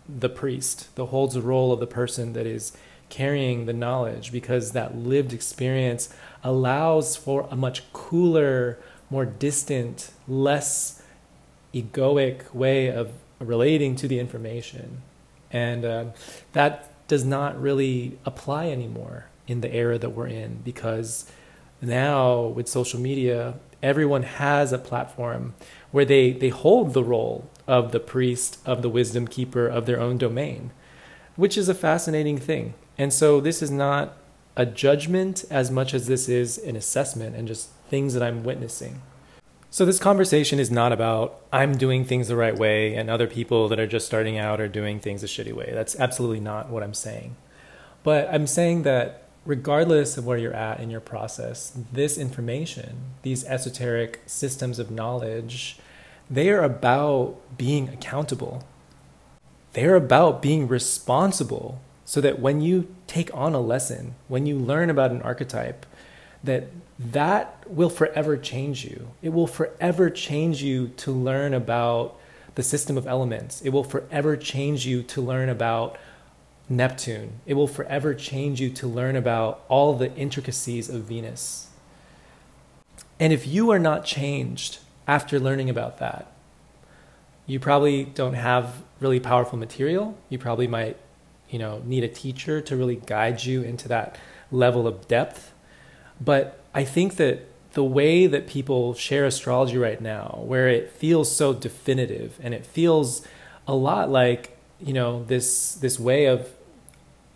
the 0.08 0.28
priest, 0.28 0.94
that 0.96 1.06
holds 1.06 1.34
the 1.34 1.42
role 1.42 1.72
of 1.72 1.80
the 1.80 1.86
person 1.86 2.32
that 2.32 2.46
is 2.46 2.76
carrying 3.08 3.66
the 3.66 3.72
knowledge, 3.72 4.32
because 4.32 4.72
that 4.72 4.96
lived 4.96 5.32
experience 5.32 6.14
allows 6.42 7.16
for 7.16 7.46
a 7.50 7.56
much 7.56 7.92
cooler, 7.92 8.78
more 9.10 9.26
distant, 9.26 10.10
less 10.26 11.02
egoic 11.74 12.52
way 12.54 12.88
of 12.88 13.12
relating 13.38 13.96
to 13.96 14.08
the 14.08 14.18
information. 14.18 15.02
And 15.50 15.84
uh, 15.84 16.04
that 16.52 16.88
does 17.08 17.24
not 17.24 17.60
really 17.60 18.18
apply 18.24 18.68
anymore 18.68 19.26
in 19.46 19.60
the 19.60 19.72
era 19.72 19.98
that 19.98 20.10
we're 20.10 20.28
in 20.28 20.60
because 20.64 21.30
now 21.82 22.42
with 22.46 22.68
social 22.68 23.00
media, 23.00 23.54
everyone 23.82 24.22
has 24.22 24.72
a 24.72 24.78
platform 24.78 25.54
where 25.90 26.04
they, 26.04 26.32
they 26.32 26.48
hold 26.48 26.94
the 26.94 27.04
role 27.04 27.50
of 27.66 27.92
the 27.92 28.00
priest, 28.00 28.58
of 28.64 28.82
the 28.82 28.88
wisdom 28.88 29.26
keeper 29.26 29.66
of 29.66 29.86
their 29.86 30.00
own 30.00 30.18
domain, 30.18 30.70
which 31.36 31.58
is 31.58 31.68
a 31.68 31.74
fascinating 31.74 32.38
thing. 32.38 32.74
And 32.96 33.12
so 33.12 33.40
this 33.40 33.62
is 33.62 33.70
not 33.70 34.16
a 34.56 34.66
judgment 34.66 35.44
as 35.50 35.70
much 35.70 35.94
as 35.94 36.06
this 36.06 36.28
is 36.28 36.58
an 36.58 36.76
assessment 36.76 37.34
and 37.36 37.48
just 37.48 37.70
things 37.88 38.14
that 38.14 38.22
I'm 38.22 38.44
witnessing. 38.44 39.02
So 39.70 39.86
this 39.86 39.98
conversation 39.98 40.58
is 40.58 40.70
not 40.70 40.92
about 40.92 41.40
I'm 41.50 41.78
doing 41.78 42.04
things 42.04 42.28
the 42.28 42.36
right 42.36 42.56
way 42.56 42.94
and 42.94 43.08
other 43.08 43.26
people 43.26 43.68
that 43.68 43.80
are 43.80 43.86
just 43.86 44.06
starting 44.06 44.36
out 44.36 44.60
are 44.60 44.68
doing 44.68 45.00
things 45.00 45.22
a 45.22 45.26
shitty 45.26 45.54
way. 45.54 45.70
That's 45.72 45.98
absolutely 45.98 46.40
not 46.40 46.68
what 46.68 46.82
I'm 46.82 46.92
saying. 46.92 47.36
But 48.02 48.28
I'm 48.30 48.46
saying 48.46 48.82
that 48.82 49.21
regardless 49.44 50.16
of 50.16 50.24
where 50.24 50.38
you're 50.38 50.54
at 50.54 50.80
in 50.80 50.90
your 50.90 51.00
process, 51.00 51.72
this 51.92 52.16
information, 52.16 52.96
these 53.22 53.44
esoteric 53.44 54.22
systems 54.26 54.78
of 54.78 54.90
knowledge, 54.90 55.78
they 56.30 56.50
are 56.50 56.62
about 56.62 57.36
being 57.56 57.88
accountable. 57.88 58.64
They're 59.72 59.96
about 59.96 60.42
being 60.42 60.68
responsible 60.68 61.80
so 62.04 62.20
that 62.20 62.38
when 62.38 62.60
you 62.60 62.94
take 63.06 63.34
on 63.34 63.54
a 63.54 63.60
lesson, 63.60 64.14
when 64.28 64.46
you 64.46 64.58
learn 64.58 64.90
about 64.90 65.10
an 65.10 65.22
archetype, 65.22 65.86
that 66.44 66.68
that 66.98 67.64
will 67.68 67.90
forever 67.90 68.36
change 68.36 68.84
you. 68.84 69.08
It 69.22 69.30
will 69.30 69.46
forever 69.46 70.10
change 70.10 70.62
you 70.62 70.88
to 70.88 71.10
learn 71.10 71.54
about 71.54 72.18
the 72.54 72.62
system 72.62 72.98
of 72.98 73.06
elements. 73.06 73.62
It 73.62 73.70
will 73.70 73.84
forever 73.84 74.36
change 74.36 74.86
you 74.86 75.02
to 75.04 75.20
learn 75.20 75.48
about 75.48 75.98
Neptune. 76.76 77.40
It 77.46 77.54
will 77.54 77.68
forever 77.68 78.14
change 78.14 78.60
you 78.60 78.70
to 78.70 78.86
learn 78.86 79.16
about 79.16 79.64
all 79.68 79.94
the 79.94 80.14
intricacies 80.14 80.88
of 80.88 81.02
Venus. 81.02 81.68
And 83.20 83.32
if 83.32 83.46
you 83.46 83.70
are 83.70 83.78
not 83.78 84.04
changed 84.04 84.78
after 85.06 85.38
learning 85.38 85.70
about 85.70 85.98
that, 85.98 86.32
you 87.46 87.60
probably 87.60 88.04
don't 88.04 88.34
have 88.34 88.82
really 89.00 89.20
powerful 89.20 89.58
material. 89.58 90.16
You 90.28 90.38
probably 90.38 90.66
might, 90.66 90.96
you 91.48 91.58
know, 91.58 91.82
need 91.84 92.04
a 92.04 92.08
teacher 92.08 92.60
to 92.60 92.76
really 92.76 92.96
guide 92.96 93.44
you 93.44 93.62
into 93.62 93.88
that 93.88 94.16
level 94.50 94.86
of 94.86 95.08
depth. 95.08 95.52
But 96.20 96.60
I 96.74 96.84
think 96.84 97.16
that 97.16 97.46
the 97.72 97.84
way 97.84 98.26
that 98.26 98.46
people 98.46 98.94
share 98.94 99.24
astrology 99.24 99.78
right 99.78 100.00
now, 100.00 100.40
where 100.44 100.68
it 100.68 100.90
feels 100.90 101.34
so 101.34 101.52
definitive 101.52 102.38
and 102.42 102.54
it 102.54 102.66
feels 102.66 103.26
a 103.66 103.74
lot 103.74 104.10
like 104.10 104.58
you 104.80 104.92
know 104.92 105.24
this 105.24 105.74
this 105.74 105.98
way 105.98 106.26
of 106.26 106.48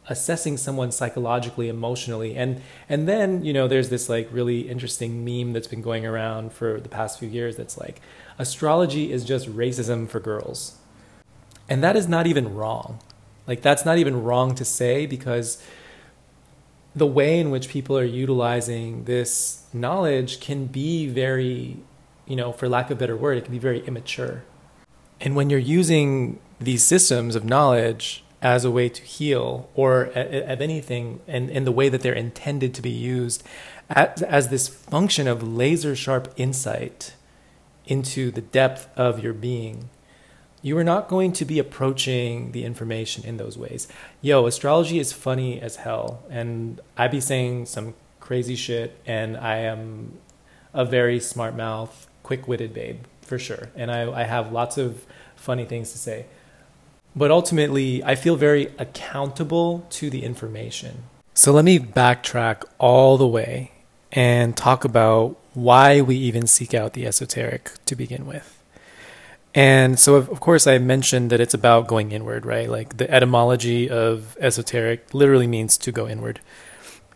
assessing 0.09 0.57
someone 0.57 0.93
psychologically 0.93 1.69
emotionally. 1.69 2.37
And 2.37 2.63
and 2.89 3.09
then 3.09 3.45
you 3.45 3.53
know 3.53 3.69
there's 3.69 3.89
this 3.89 4.09
like 4.09 4.29
really 4.31 4.69
interesting 4.69 5.25
meme 5.25 5.53
that's 5.53 5.67
been 5.67 5.83
going 5.83 6.07
around 6.07 6.53
for 6.53 6.81
the 6.81 6.89
past 6.89 7.19
few 7.19 7.29
years 7.29 7.57
that's 7.57 7.79
like 7.79 8.01
astrology 8.39 9.13
is 9.13 9.25
just 9.25 9.49
racism 9.49 10.09
for 10.09 10.21
girls. 10.21 10.79
And 11.69 11.83
that 11.83 11.97
is 11.97 12.07
not 12.09 12.27
even 12.27 12.55
wrong. 12.55 13.01
Like 13.47 13.63
that's 13.63 13.85
not 13.85 13.99
even 13.99 14.23
wrong 14.23 14.55
to 14.57 14.65
say 14.65 15.07
because 15.07 15.63
the 16.95 17.07
way 17.07 17.39
in 17.39 17.51
which 17.51 17.69
people 17.69 17.99
are 17.99 18.05
utilizing 18.05 19.05
this 19.05 19.65
knowledge 19.73 20.41
can 20.41 20.67
be 20.67 21.07
very 21.07 21.77
you 22.27 22.37
know 22.37 22.53
for 22.53 22.69
lack 22.69 22.87
of 22.87 22.97
a 22.97 23.01
better 23.01 23.17
word 23.17 23.39
it 23.39 23.45
can 23.45 23.53
be 23.53 23.59
very 23.59 23.81
immature. 23.87 24.45
And 25.21 25.35
when 25.35 25.51
you're 25.51 25.59
using 25.59 26.39
these 26.61 26.83
systems 26.83 27.35
of 27.35 27.45
knowledge 27.45 28.23
as 28.43 28.65
a 28.65 28.71
way 28.71 28.89
to 28.89 29.03
heal 29.03 29.69
or 29.75 30.05
of 30.05 30.61
anything 30.61 31.21
and 31.27 31.51
in 31.51 31.65
the 31.65 31.73
way 31.73 31.89
that 31.89 32.03
they're 32.03 32.13
intended 32.13 32.75
to 32.75 32.83
be 32.83 32.91
used 32.91 33.43
as, 33.91 34.23
as 34.23 34.49
this 34.49 34.69
function 34.69 35.27
of 35.27 35.43
laser 35.43 35.97
sharp 35.97 36.33
insight 36.37 37.15
into 37.87 38.31
the 38.31 38.41
depth 38.41 38.89
of 38.97 39.23
your 39.23 39.33
being. 39.33 39.89
You 40.63 40.77
are 40.79 40.85
not 40.85 41.09
going 41.09 41.33
to 41.35 41.45
be 41.45 41.59
approaching 41.59 42.53
the 42.53 42.65
information 42.65 43.25
in 43.25 43.37
those 43.37 43.57
ways. 43.57 43.89
Yo 44.21 44.47
astrology 44.47 44.99
is 44.99 45.13
funny 45.13 45.61
as 45.61 45.77
hell 45.77 46.23
and 46.29 46.81
i 46.97 47.07
be 47.09 47.21
saying 47.21 47.67
some 47.67 47.95
crazy 48.21 48.57
shit 48.57 48.99
and 49.07 49.37
i 49.37 49.59
am 49.59 50.19
a 50.75 50.85
very 50.85 51.21
smart 51.21 51.55
mouth 51.55 52.09
quick-witted 52.23 52.75
babe 52.75 53.05
for 53.23 53.39
sure. 53.39 53.69
And 53.75 53.91
I, 53.91 54.21
I 54.21 54.25
have 54.25 54.53
lots 54.53 54.79
of 54.79 55.05
funny 55.37 55.65
things 55.65 55.93
to 55.93 55.99
say 55.99 56.27
but 57.17 57.31
ultimately, 57.31 58.05
I 58.05 58.15
feel 58.15 58.37
very 58.37 58.67
accountable 58.79 59.87
to 59.91 60.11
the 60.11 60.23
information. 60.23 61.05
So 61.33 61.51
let 61.53 61.65
me 61.65 61.79
backtrack 61.79 62.63
all 62.79 63.17
the 63.17 63.27
way 63.27 63.73
and 64.13 64.57
talk 64.57 64.85
about 64.85 65.37
why 65.55 66.03
we 66.03 66.17
even 66.17 66.47
seek 66.47 66.75
out 66.75 66.93
the 66.93 67.07
esoteric 67.07 67.73
to 67.87 67.97
begin 67.97 68.27
with. 68.27 68.53
And 69.55 69.99
so, 69.99 70.17
of 70.17 70.39
course, 70.41 70.67
I 70.67 70.77
mentioned 70.77 71.31
that 71.31 71.41
it's 71.41 71.55
about 71.55 71.87
going 71.89 72.13
inward, 72.13 72.45
right? 72.45 72.69
Like 72.69 72.99
the 72.99 73.11
etymology 73.11 73.89
of 73.89 74.37
esoteric 74.39 75.15
literally 75.15 75.47
means 75.47 75.79
to 75.79 75.91
go 75.91 76.07
inward. 76.07 76.41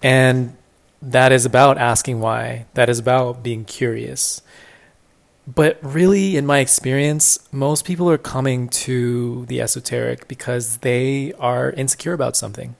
And 0.03 0.57
that 1.03 1.33
is 1.33 1.45
about 1.45 1.77
asking 1.77 2.21
why, 2.21 2.65
that 2.73 2.89
is 2.89 2.99
about 2.99 3.43
being 3.43 3.67
curious. 3.67 4.41
But 5.53 5.79
really, 5.83 6.37
in 6.37 6.47
my 6.47 6.59
experience, 6.59 7.39
most 7.51 7.85
people 7.85 8.09
are 8.11 8.19
coming 8.19 8.69
to 8.69 9.47
the 9.47 9.61
esoteric 9.61 10.29
because 10.29 10.79
they 10.79 11.33
are 11.39 11.71
insecure 11.73 12.13
about 12.13 12.37
something. 12.37 12.77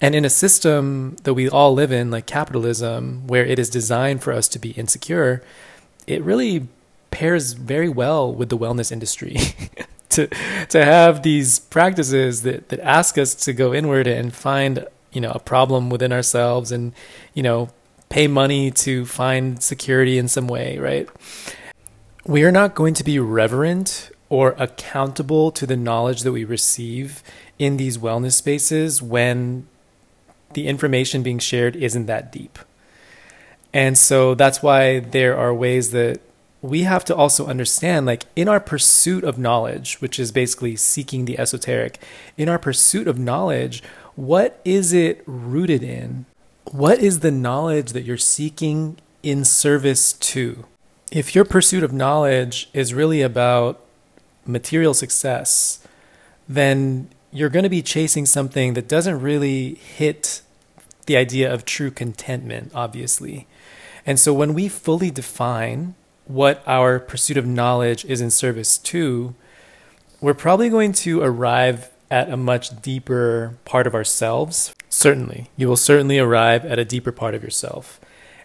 And 0.00 0.14
in 0.14 0.24
a 0.24 0.30
system 0.30 1.16
that 1.24 1.34
we 1.34 1.48
all 1.48 1.74
live 1.74 1.90
in, 1.90 2.10
like 2.10 2.26
capitalism, 2.26 3.26
where 3.26 3.44
it 3.44 3.58
is 3.58 3.70
designed 3.70 4.22
for 4.22 4.32
us 4.32 4.48
to 4.48 4.58
be 4.58 4.72
insecure, 4.72 5.42
it 6.06 6.22
really 6.22 6.68
pairs 7.10 7.54
very 7.54 7.88
well 7.88 8.32
with 8.32 8.48
the 8.48 8.58
wellness 8.58 8.92
industry. 8.92 9.36
to 10.10 10.28
to 10.68 10.84
have 10.84 11.22
these 11.22 11.58
practices 11.58 12.42
that, 12.42 12.68
that 12.68 12.80
ask 12.80 13.18
us 13.18 13.34
to 13.34 13.52
go 13.52 13.72
inward 13.74 14.06
and 14.06 14.34
find, 14.34 14.86
you 15.12 15.20
know, 15.20 15.32
a 15.32 15.40
problem 15.40 15.90
within 15.90 16.12
ourselves 16.12 16.70
and, 16.70 16.92
you 17.34 17.42
know, 17.42 17.70
pay 18.08 18.28
money 18.28 18.70
to 18.70 19.06
find 19.06 19.62
security 19.62 20.18
in 20.18 20.28
some 20.28 20.46
way, 20.46 20.78
right? 20.78 21.08
We 22.24 22.44
are 22.44 22.52
not 22.52 22.76
going 22.76 22.94
to 22.94 23.04
be 23.04 23.18
reverent 23.18 24.10
or 24.28 24.54
accountable 24.56 25.50
to 25.52 25.66
the 25.66 25.76
knowledge 25.76 26.22
that 26.22 26.30
we 26.30 26.44
receive 26.44 27.20
in 27.58 27.78
these 27.78 27.98
wellness 27.98 28.34
spaces 28.34 29.02
when 29.02 29.66
the 30.52 30.68
information 30.68 31.24
being 31.24 31.40
shared 31.40 31.74
isn't 31.74 32.06
that 32.06 32.30
deep. 32.30 32.60
And 33.72 33.98
so 33.98 34.34
that's 34.34 34.62
why 34.62 35.00
there 35.00 35.36
are 35.36 35.52
ways 35.52 35.90
that 35.90 36.20
we 36.60 36.82
have 36.82 37.04
to 37.06 37.16
also 37.16 37.46
understand 37.46 38.06
like 38.06 38.24
in 38.36 38.46
our 38.46 38.60
pursuit 38.60 39.24
of 39.24 39.36
knowledge, 39.36 40.00
which 40.00 40.20
is 40.20 40.30
basically 40.30 40.76
seeking 40.76 41.24
the 41.24 41.40
esoteric, 41.40 42.00
in 42.36 42.48
our 42.48 42.58
pursuit 42.58 43.08
of 43.08 43.18
knowledge, 43.18 43.82
what 44.14 44.60
is 44.64 44.92
it 44.92 45.24
rooted 45.26 45.82
in? 45.82 46.26
What 46.70 47.00
is 47.00 47.18
the 47.20 47.32
knowledge 47.32 47.92
that 47.92 48.04
you're 48.04 48.16
seeking 48.16 48.98
in 49.24 49.44
service 49.44 50.12
to? 50.12 50.66
If 51.12 51.34
your 51.34 51.44
pursuit 51.44 51.84
of 51.84 51.92
knowledge 51.92 52.70
is 52.72 52.94
really 52.94 53.20
about 53.20 53.84
material 54.46 54.94
success, 54.94 55.86
then 56.48 57.10
you're 57.30 57.50
going 57.50 57.64
to 57.64 57.68
be 57.68 57.82
chasing 57.82 58.24
something 58.24 58.72
that 58.72 58.88
doesn't 58.88 59.20
really 59.20 59.74
hit 59.74 60.40
the 61.04 61.18
idea 61.18 61.52
of 61.52 61.66
true 61.66 61.90
contentment, 61.90 62.72
obviously. 62.74 63.46
And 64.06 64.18
so 64.18 64.32
when 64.32 64.54
we 64.54 64.68
fully 64.68 65.10
define 65.10 65.96
what 66.24 66.62
our 66.66 66.98
pursuit 66.98 67.36
of 67.36 67.44
knowledge 67.44 68.06
is 68.06 68.22
in 68.22 68.30
service 68.30 68.78
to, 68.78 69.34
we're 70.22 70.32
probably 70.32 70.70
going 70.70 70.92
to 70.92 71.20
arrive 71.20 71.90
at 72.10 72.30
a 72.30 72.38
much 72.38 72.80
deeper 72.80 73.58
part 73.66 73.86
of 73.86 73.94
ourselves. 73.94 74.74
Certainly, 74.88 75.50
you 75.58 75.68
will 75.68 75.76
certainly 75.76 76.18
arrive 76.18 76.64
at 76.64 76.78
a 76.78 76.86
deeper 76.86 77.12
part 77.12 77.34
of 77.34 77.42
yourself. 77.42 78.00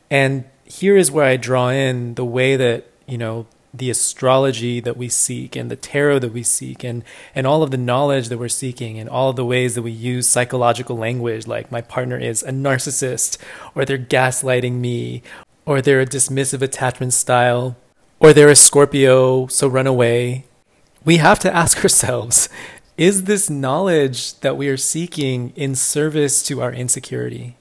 And 0.10 0.44
here 0.68 0.98
is 0.98 1.12
where 1.12 1.26
I 1.26 1.38
draw 1.38 1.70
in 1.70 2.16
the 2.16 2.26
way 2.26 2.56
that, 2.56 2.86
you 3.08 3.18
know, 3.18 3.48
the 3.74 3.90
astrology 3.90 4.80
that 4.80 4.98
we 4.98 5.10
seek 5.10 5.56
and 5.56 5.70
the 5.70 5.76
tarot 5.76 6.20
that 6.20 6.34
we 6.34 6.44
seek 6.44 6.84
and, 6.84 7.04
and 7.36 7.46
all 7.46 7.64
of 7.64 7.72
the 7.72 7.78
knowledge 7.78 8.30
that 8.30 8.38
we're 8.38 8.48
seeking 8.48 8.98
and 8.98 9.10
all 9.10 9.30
of 9.30 9.36
the 9.36 9.46
ways 9.46 9.76
that 9.76 9.82
we 9.82 9.92
use 9.92 10.28
psychological 10.28 10.98
language 10.98 11.46
like 11.48 11.72
my 11.72 11.82
partner 11.82 12.18
is 12.18 12.44
a 12.44 12.52
narcissist 12.52 13.38
or 13.76 13.86
they're 13.86 13.98
gaslighting 13.98 14.74
me 14.74 15.22
or 15.66 15.82
they're 15.82 16.02
a 16.02 16.06
dismissive 16.06 16.62
attachment 16.62 17.14
style 17.14 17.76
or 18.20 18.34
they're 18.34 18.50
a 18.50 18.56
Scorpio, 18.56 19.48
so 19.48 19.68
run 19.68 19.86
away. 19.86 20.46
We 21.06 21.18
have 21.18 21.40
to 21.40 21.54
ask 21.56 21.84
ourselves 21.84 22.50
is 22.98 23.26
this 23.26 23.48
knowledge 23.48 24.40
that 24.40 24.58
we 24.58 24.70
are 24.70 24.78
seeking 24.78 25.54
in 25.56 25.76
service 25.76 26.42
to 26.44 26.64
our 26.64 26.74
insecurity? 26.74 27.57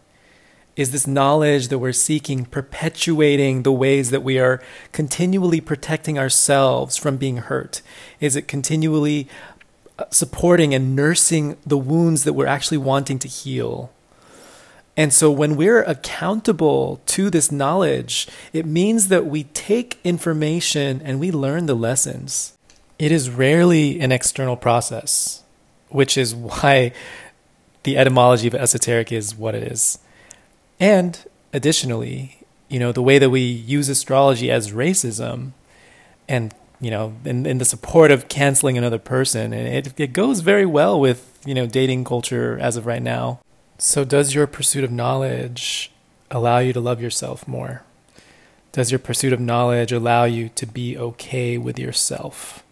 Is 0.77 0.93
this 0.93 1.07
knowledge 1.07 1.69
that 1.69 1.79
we're 1.79 1.93
seeking 1.93 2.45
perpetuating 2.45 3.63
the 3.63 3.73
ways 3.73 4.11
that 4.11 4.23
we 4.23 4.39
are 4.39 4.63
continually 4.93 5.61
protecting 5.61 6.19
ourselves 6.19 6.97
from 6.99 7.17
being 7.17 7.39
hurt? 7.39 7.81
Is 8.21 8.37
it 8.37 8.47
continually 8.47 9.27
uh, 9.99 10.05
supporting 10.11 10.75
and 10.75 10.95
nursing 10.95 11.57
the 11.67 11.79
wounds 11.79 12.25
that 12.25 12.35
we're 12.35 12.47
actually 12.47 12.77
wanting 12.77 13.19
to 13.21 13.29
heal? 13.29 13.91
And 14.99 15.13
so 15.13 15.31
when 15.31 15.57
we're 15.57 15.83
accountable 15.83 17.01
to 17.07 17.31
this 17.31 17.51
knowledge, 17.51 18.29
it 18.53 18.67
means 18.67 19.09
that 19.09 19.27
we 19.27 19.45
take 19.45 19.99
information 20.05 21.01
and 21.03 21.19
we 21.19 21.31
learn 21.31 21.67
the 21.67 21.75
lessons. 21.75 22.57
It 22.99 23.13
is 23.13 23.31
rarely 23.31 24.01
an 24.01 24.13
external 24.13 24.57
process, 24.57 25.43
which 25.89 26.19
is 26.19 26.35
why 26.35 26.93
the 27.83 27.97
etymology 27.97 28.47
of 28.47 28.55
esoteric 28.55 29.13
is 29.13 29.35
what 29.35 29.55
it 29.55 29.63
is. 29.63 29.99
And 30.79 31.19
additionally, 31.53 32.39
you 32.69 32.79
know, 32.79 32.93
the 32.93 33.03
way 33.03 33.19
that 33.19 33.31
we 33.31 33.41
use 33.41 33.89
astrology 33.89 34.51
as 34.51 34.73
racism 34.73 35.53
and, 36.29 36.55
you 36.81 36.91
know, 36.91 37.15
in, 37.25 37.47
in 37.47 37.59
the 37.59 37.65
support 37.65 38.11
of 38.11 38.29
canceling 38.29 38.77
another 38.77 38.99
person, 38.99 39.53
and 39.53 39.69
it, 39.69 39.99
it 39.99 40.13
goes 40.13 40.41
very 40.41 40.67
well 40.67 40.99
with, 40.99 41.39
you 41.47 41.55
know, 41.55 41.67
dating 41.67 42.05
culture 42.05 42.59
as 42.61 42.77
of 42.77 42.87
right 42.87 43.03
now. 43.03 43.41
So, 43.79 44.05
does 44.05 44.35
your 44.35 44.47
pursuit 44.47 44.85
of 44.85 44.91
knowledge 44.91 45.93
allow 46.31 46.59
you 46.59 46.73
to 46.73 46.81
love 46.81 47.01
yourself 47.01 47.47
more? 47.47 47.83
Does 48.73 48.91
your 48.91 48.99
pursuit 48.99 49.33
of 49.33 49.41
knowledge 49.41 49.93
allow 49.93 50.25
you 50.25 50.51
to 50.51 50.67
be 50.67 50.99
okay 50.99 51.57
with 51.57 51.79
yourself? 51.79 52.63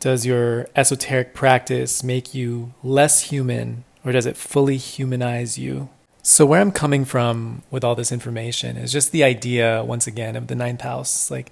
Does 0.00 0.24
your 0.24 0.68
esoteric 0.76 1.34
practice 1.34 2.04
make 2.04 2.34
you 2.34 2.72
less 2.82 3.22
human, 3.24 3.84
or 4.04 4.12
does 4.12 4.26
it 4.26 4.36
fully 4.36 4.76
humanize 4.76 5.58
you? 5.58 5.88
So 6.28 6.44
where 6.44 6.60
I'm 6.60 6.72
coming 6.72 7.06
from 7.06 7.62
with 7.70 7.82
all 7.82 7.94
this 7.94 8.12
information 8.12 8.76
is 8.76 8.92
just 8.92 9.12
the 9.12 9.24
idea 9.24 9.82
once 9.82 10.06
again 10.06 10.36
of 10.36 10.48
the 10.48 10.54
ninth 10.54 10.82
house. 10.82 11.30
Like 11.30 11.50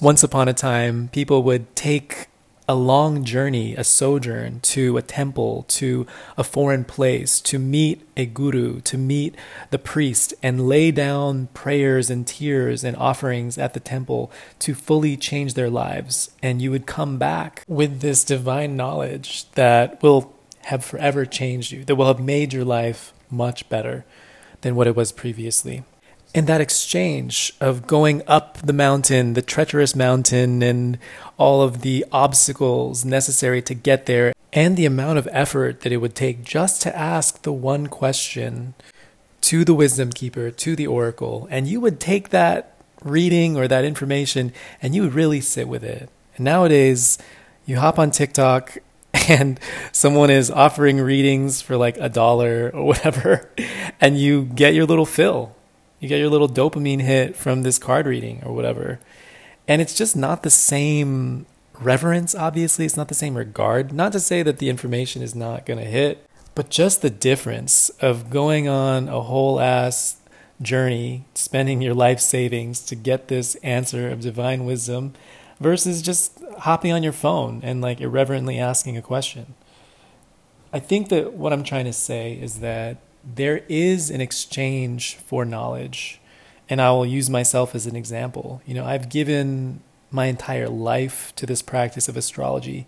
once 0.00 0.24
upon 0.24 0.48
a 0.48 0.52
time, 0.52 1.08
people 1.12 1.44
would 1.44 1.76
take 1.76 2.26
a 2.68 2.74
long 2.74 3.22
journey, 3.22 3.76
a 3.76 3.84
sojourn 3.84 4.58
to 4.62 4.96
a 4.96 5.02
temple, 5.02 5.66
to 5.68 6.04
a 6.36 6.42
foreign 6.42 6.84
place, 6.84 7.40
to 7.42 7.60
meet 7.60 8.04
a 8.16 8.26
guru, 8.26 8.80
to 8.80 8.98
meet 8.98 9.36
the 9.70 9.78
priest, 9.78 10.34
and 10.42 10.68
lay 10.68 10.90
down 10.90 11.46
prayers 11.54 12.10
and 12.10 12.26
tears 12.26 12.82
and 12.82 12.96
offerings 12.96 13.56
at 13.56 13.72
the 13.72 13.80
temple 13.80 14.32
to 14.58 14.74
fully 14.74 15.16
change 15.16 15.54
their 15.54 15.70
lives. 15.70 16.32
And 16.42 16.60
you 16.60 16.72
would 16.72 16.86
come 16.86 17.18
back 17.18 17.62
with 17.68 18.00
this 18.00 18.24
divine 18.24 18.76
knowledge 18.76 19.48
that 19.52 20.02
will 20.02 20.34
have 20.64 20.84
forever 20.84 21.24
changed 21.24 21.70
you, 21.70 21.84
that 21.84 21.94
will 21.94 22.08
have 22.08 22.20
made 22.20 22.52
your 22.52 22.64
life 22.64 23.12
much 23.30 23.68
better 23.68 24.04
than 24.60 24.74
what 24.74 24.86
it 24.86 24.96
was 24.96 25.12
previously. 25.12 25.84
And 26.34 26.46
that 26.46 26.60
exchange 26.60 27.54
of 27.60 27.86
going 27.86 28.22
up 28.26 28.58
the 28.58 28.72
mountain, 28.72 29.32
the 29.32 29.42
treacherous 29.42 29.96
mountain, 29.96 30.62
and 30.62 30.98
all 31.38 31.62
of 31.62 31.80
the 31.80 32.04
obstacles 32.12 33.04
necessary 33.04 33.62
to 33.62 33.74
get 33.74 34.06
there, 34.06 34.32
and 34.52 34.76
the 34.76 34.86
amount 34.86 35.18
of 35.18 35.28
effort 35.32 35.80
that 35.80 35.92
it 35.92 35.98
would 35.98 36.14
take 36.14 36.44
just 36.44 36.82
to 36.82 36.96
ask 36.96 37.42
the 37.42 37.52
one 37.52 37.86
question 37.86 38.74
to 39.40 39.64
the 39.64 39.74
wisdom 39.74 40.10
keeper, 40.10 40.50
to 40.50 40.76
the 40.76 40.86
oracle, 40.86 41.48
and 41.50 41.66
you 41.66 41.80
would 41.80 42.00
take 42.00 42.30
that 42.30 42.74
reading 43.02 43.56
or 43.56 43.68
that 43.68 43.84
information 43.84 44.52
and 44.82 44.94
you 44.94 45.02
would 45.02 45.14
really 45.14 45.40
sit 45.40 45.68
with 45.68 45.84
it. 45.84 46.08
And 46.36 46.44
nowadays, 46.44 47.18
you 47.66 47.78
hop 47.78 47.98
on 47.98 48.10
TikTok 48.10 48.78
and 49.28 49.60
someone 49.92 50.30
is 50.30 50.50
offering 50.50 51.00
readings 51.00 51.60
for 51.60 51.76
like 51.76 51.96
a 51.98 52.08
dollar 52.08 52.70
or 52.74 52.84
whatever, 52.84 53.50
and 54.00 54.18
you 54.18 54.44
get 54.44 54.74
your 54.74 54.86
little 54.86 55.06
fill. 55.06 55.54
You 56.00 56.08
get 56.08 56.18
your 56.18 56.30
little 56.30 56.48
dopamine 56.48 57.00
hit 57.00 57.36
from 57.36 57.62
this 57.62 57.78
card 57.78 58.06
reading 58.06 58.42
or 58.44 58.54
whatever. 58.54 59.00
And 59.66 59.82
it's 59.82 59.94
just 59.94 60.16
not 60.16 60.42
the 60.42 60.50
same 60.50 61.46
reverence, 61.80 62.34
obviously. 62.34 62.84
It's 62.84 62.96
not 62.96 63.08
the 63.08 63.14
same 63.14 63.36
regard. 63.36 63.92
Not 63.92 64.12
to 64.12 64.20
say 64.20 64.42
that 64.42 64.58
the 64.58 64.68
information 64.68 65.22
is 65.22 65.34
not 65.34 65.66
going 65.66 65.78
to 65.78 65.84
hit, 65.84 66.24
but 66.54 66.70
just 66.70 67.02
the 67.02 67.10
difference 67.10 67.90
of 68.00 68.30
going 68.30 68.68
on 68.68 69.08
a 69.08 69.20
whole 69.22 69.60
ass 69.60 70.16
journey, 70.60 71.24
spending 71.34 71.80
your 71.80 71.94
life 71.94 72.20
savings 72.20 72.80
to 72.86 72.96
get 72.96 73.28
this 73.28 73.54
answer 73.56 74.08
of 74.08 74.20
divine 74.20 74.64
wisdom 74.64 75.14
versus 75.60 76.02
just 76.02 76.38
hopping 76.58 76.92
on 76.92 77.02
your 77.02 77.12
phone 77.12 77.60
and 77.62 77.80
like 77.80 78.00
irreverently 78.00 78.58
asking 78.58 78.96
a 78.96 79.02
question. 79.02 79.54
I 80.72 80.78
think 80.78 81.08
that 81.08 81.32
what 81.32 81.52
I'm 81.52 81.64
trying 81.64 81.86
to 81.86 81.92
say 81.92 82.34
is 82.34 82.60
that 82.60 82.98
there 83.24 83.62
is 83.68 84.10
an 84.10 84.20
exchange 84.20 85.16
for 85.16 85.44
knowledge. 85.44 86.20
And 86.68 86.80
I 86.80 86.90
will 86.90 87.06
use 87.06 87.30
myself 87.30 87.74
as 87.74 87.86
an 87.86 87.96
example. 87.96 88.60
You 88.66 88.74
know, 88.74 88.84
I've 88.84 89.08
given 89.08 89.80
my 90.10 90.26
entire 90.26 90.68
life 90.68 91.32
to 91.36 91.46
this 91.46 91.62
practice 91.62 92.08
of 92.08 92.16
astrology. 92.16 92.86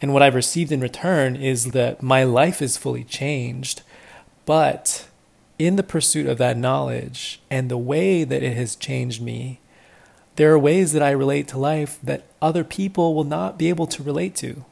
And 0.00 0.12
what 0.12 0.22
I've 0.22 0.34
received 0.34 0.72
in 0.72 0.80
return 0.80 1.36
is 1.36 1.72
that 1.72 2.02
my 2.02 2.24
life 2.24 2.62
is 2.62 2.76
fully 2.76 3.04
changed. 3.04 3.82
But 4.46 5.06
in 5.58 5.76
the 5.76 5.82
pursuit 5.82 6.26
of 6.26 6.38
that 6.38 6.56
knowledge 6.56 7.40
and 7.50 7.70
the 7.70 7.78
way 7.78 8.24
that 8.24 8.42
it 8.42 8.56
has 8.56 8.76
changed 8.76 9.20
me, 9.20 9.60
there 10.38 10.52
are 10.52 10.58
ways 10.58 10.92
that 10.92 11.02
I 11.02 11.10
relate 11.10 11.48
to 11.48 11.58
life 11.58 11.98
that 12.00 12.22
other 12.40 12.62
people 12.62 13.12
will 13.12 13.24
not 13.24 13.58
be 13.58 13.68
able 13.68 13.88
to 13.88 14.04
relate 14.04 14.36
to. 14.36 14.64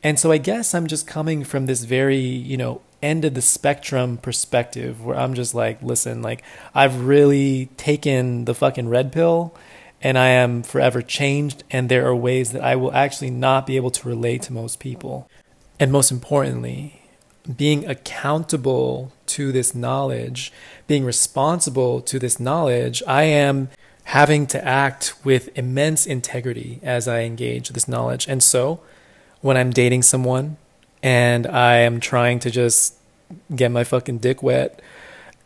And 0.00 0.16
so 0.16 0.30
I 0.30 0.38
guess 0.38 0.76
I'm 0.76 0.86
just 0.86 1.08
coming 1.08 1.42
from 1.42 1.66
this 1.66 1.82
very, 1.82 2.20
you 2.20 2.56
know, 2.56 2.80
end 3.02 3.24
of 3.24 3.34
the 3.34 3.42
spectrum 3.42 4.16
perspective 4.16 5.04
where 5.04 5.16
I'm 5.16 5.34
just 5.34 5.56
like, 5.56 5.82
listen, 5.82 6.22
like 6.22 6.44
I've 6.72 7.04
really 7.04 7.66
taken 7.78 8.44
the 8.44 8.54
fucking 8.54 8.88
red 8.88 9.10
pill 9.10 9.52
and 10.00 10.16
I 10.16 10.28
am 10.28 10.62
forever 10.62 11.02
changed 11.02 11.64
and 11.72 11.88
there 11.88 12.06
are 12.06 12.14
ways 12.14 12.52
that 12.52 12.62
I 12.62 12.76
will 12.76 12.92
actually 12.92 13.30
not 13.30 13.66
be 13.66 13.74
able 13.74 13.90
to 13.90 14.08
relate 14.08 14.42
to 14.42 14.52
most 14.52 14.78
people. 14.78 15.28
And 15.80 15.90
most 15.90 16.12
importantly, 16.12 17.02
being 17.56 17.88
accountable 17.88 19.10
to 19.26 19.50
this 19.50 19.74
knowledge, 19.74 20.52
being 20.86 21.04
responsible 21.04 22.00
to 22.02 22.20
this 22.20 22.38
knowledge, 22.38 23.02
I 23.04 23.24
am 23.24 23.68
having 24.04 24.46
to 24.48 24.64
act 24.64 25.14
with 25.24 25.56
immense 25.56 26.06
integrity 26.06 26.80
as 26.82 27.06
I 27.06 27.20
engage 27.20 27.68
this 27.70 27.86
knowledge. 27.86 28.26
And 28.28 28.42
so, 28.42 28.80
when 29.40 29.56
I'm 29.56 29.70
dating 29.70 30.02
someone 30.02 30.56
and 31.02 31.46
I 31.46 31.76
am 31.76 32.00
trying 32.00 32.38
to 32.40 32.50
just 32.50 32.94
get 33.54 33.70
my 33.70 33.84
fucking 33.84 34.18
dick 34.18 34.42
wet 34.42 34.82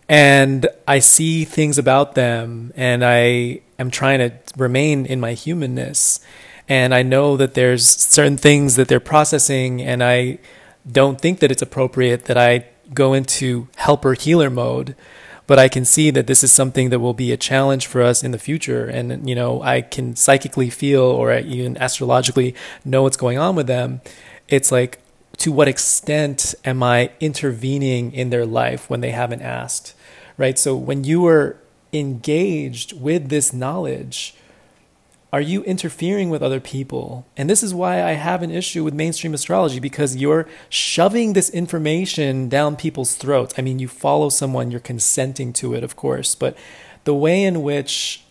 and 0.09 0.67
I 0.87 0.99
see 0.99 1.45
things 1.45 1.79
about 1.79 2.15
them 2.15 2.73
and 2.77 3.05
I 3.05 3.61
am 3.79 3.91
trying 3.91 4.19
to 4.19 4.33
remain 4.57 5.07
in 5.07 5.21
my 5.21 5.35
humanness 5.35 6.21
and 6.69 6.95
I 6.95 7.03
know 7.03 7.37
that 7.37 7.55
there's 7.55 7.87
certain 7.87 8.37
things 8.37 8.77
that 8.77 8.89
they're 8.89 9.01
processing 9.01 9.83
and 9.83 10.03
I 10.03 10.39
don't 10.91 11.21
think 11.21 11.41
that 11.41 11.51
it's 11.51 11.63
appropriate 11.63 12.27
that 12.27 12.37
I 12.37 12.67
go 12.93 13.13
into 13.15 13.69
helper 13.77 14.15
healer 14.15 14.51
mode 14.51 14.95
but 15.47 15.59
I 15.59 15.69
can 15.69 15.85
see 15.85 16.11
that 16.11 16.27
this 16.27 16.43
is 16.43 16.53
something 16.53 16.91
that 16.91 17.01
will 17.01 17.15
be 17.15 17.33
a 17.33 17.37
challenge 17.37 17.87
for 17.87 18.03
us 18.03 18.23
in 18.23 18.31
the 18.31 18.39
future. 18.39 18.87
And, 18.87 19.29
you 19.29 19.35
know, 19.35 19.63
I 19.63 19.83
can 19.83 20.17
psychically 20.17 20.71
feel 20.71 21.03
or 21.03 21.33
even 21.35 21.77
astrologically 21.77 22.55
know 22.85 23.03
what's 23.03 23.17
going 23.17 23.39
on 23.39 23.55
with 23.55 23.67
them. 23.67 24.01
It's 24.49 24.73
like, 24.73 25.01
to 25.39 25.53
what 25.53 25.69
extent 25.69 26.55
am 26.65 26.83
I 26.83 27.11
intervening 27.21 28.13
in 28.13 28.31
their 28.31 28.47
life 28.47 28.89
when 28.89 29.01
they 29.01 29.11
haven't 29.11 29.43
asked? 29.43 29.95
Right. 30.39 30.59
So 30.59 30.77
when 30.77 31.05
you 31.05 31.27
are 31.27 31.57
engaged 31.93 32.99
with 32.99 33.29
this 33.29 33.53
knowledge, 33.53 34.35
are 35.35 35.41
you 35.41 35.65
interfering 35.65 36.31
with 36.31 36.45
other 36.45 36.61
people? 36.61 37.27
And 37.37 37.51
this 37.51 37.65
is 37.65 37.75
why 37.75 38.01
I 38.05 38.13
have 38.13 38.45
an 38.45 38.53
issue 38.53 38.85
with 38.85 38.95
mainstream 38.95 39.35
astrology 39.35 39.81
because 39.81 40.15
you're 40.15 40.47
shoving 40.69 41.33
this 41.33 41.51
information 41.51 42.49
down 42.49 42.77
people's 42.77 43.17
throats. 43.17 43.53
I 43.59 43.63
mean, 43.63 43.81
you 43.81 43.89
follow 43.89 44.29
someone, 44.29 44.71
you're 44.71 44.79
consenting 44.79 45.53
to 45.55 45.75
it, 45.75 45.83
of 45.83 45.97
course, 45.97 46.37
but 46.37 46.57
the 47.03 47.17
way 47.17 47.43
in 47.43 47.65
which 47.65 48.23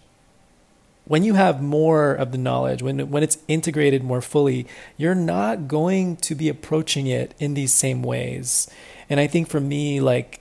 when 1.03 1.25
you 1.25 1.33
have 1.33 1.61
more 1.61 2.13
of 2.13 2.31
the 2.31 2.37
knowledge, 2.37 2.81
when 2.81 3.11
when 3.11 3.21
it's 3.21 3.37
integrated 3.49 4.01
more 4.01 4.21
fully, 4.21 4.65
you're 4.95 5.13
not 5.13 5.67
going 5.67 6.15
to 6.15 6.33
be 6.33 6.47
approaching 6.47 7.07
it 7.07 7.35
in 7.37 7.53
these 7.53 7.73
same 7.73 8.01
ways. 8.01 8.69
And 9.09 9.19
I 9.19 9.27
think 9.27 9.49
for 9.49 9.59
me, 9.59 9.99
like 9.99 10.39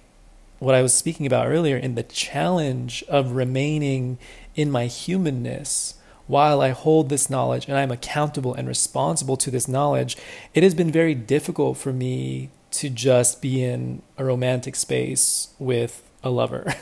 what 0.61 0.77
I 0.77 0.83
was 0.83 0.95
speaking 0.95 1.27
about 1.27 1.49
earlier, 1.49 1.77
in 1.77 1.97
the 1.97 2.05
challenge 2.05 3.03
of 3.09 3.33
remaining 3.33 4.19
in 4.55 4.71
my 4.71 4.87
humanness, 4.87 5.95
while 6.33 6.63
I 6.63 6.71
hold 6.71 7.11
this 7.11 7.29
knowledge 7.29 7.69
and 7.69 7.77
I'm 7.77 7.91
accountable 7.91 8.55
and 8.55 8.67
responsible 8.67 9.37
to 9.37 9.51
this 9.51 9.69
knowledge, 9.69 10.17
it 10.55 10.63
has 10.63 10.75
been 10.75 10.91
very 10.91 11.15
difficult 11.15 11.77
for 11.77 11.93
me 11.93 12.49
to 12.71 12.89
just 12.89 13.43
be 13.43 13.63
in 13.63 14.01
a 14.17 14.25
romantic 14.25 14.75
space 14.75 15.51
with 15.59 16.03
a 16.25 16.31
lover. 16.31 16.75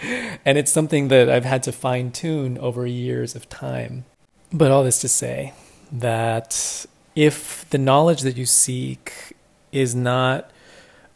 and 0.44 0.58
it's 0.58 0.70
something 0.70 1.08
that 1.08 1.30
I've 1.30 1.46
had 1.46 1.62
to 1.62 1.72
fine 1.72 2.12
tune 2.12 2.58
over 2.58 2.86
years 2.86 3.34
of 3.34 3.48
time. 3.48 4.04
But 4.52 4.70
all 4.70 4.84
this 4.84 5.00
to 5.00 5.08
say 5.08 5.54
that 5.90 6.84
if 7.16 7.64
the 7.70 7.78
knowledge 7.78 8.20
that 8.20 8.36
you 8.36 8.44
seek 8.44 9.32
is 9.72 9.94
not 9.94 10.50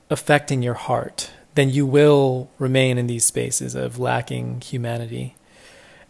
affecting 0.09 0.62
your 0.62 0.81
heart, 0.88 1.31
then 1.57 1.68
you 1.68 1.85
will 1.85 2.48
remain 2.59 2.96
in 2.96 3.07
these 3.07 3.26
spaces 3.26 3.74
of 3.74 3.98
lacking 3.98 4.62
humanity 4.62 5.35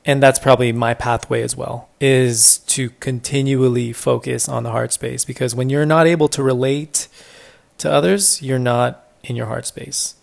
and 0.05 0.23
that's 0.23 0.39
probably 0.39 0.73
my 0.73 0.95
pathway 0.95 1.43
as 1.43 1.57
well 1.57 1.89
is 2.01 2.59
to 2.59 2.91
continually 2.91 3.93
focus 3.93 4.49
on 4.49 4.65
the 4.65 4.71
heart 4.71 4.93
space. 4.93 5.25
Because 5.25 5.55
when 5.55 5.71
you're 5.71 5.87
not 5.87 6.07
able 6.07 6.29
to 6.29 6.43
relate 6.43 7.09
to 7.79 7.91
others 7.91 8.43
you're 8.43 8.59
not 8.59 9.05
in 9.23 9.37
your 9.37 9.47
heart 9.47 9.67
space. 9.67 10.15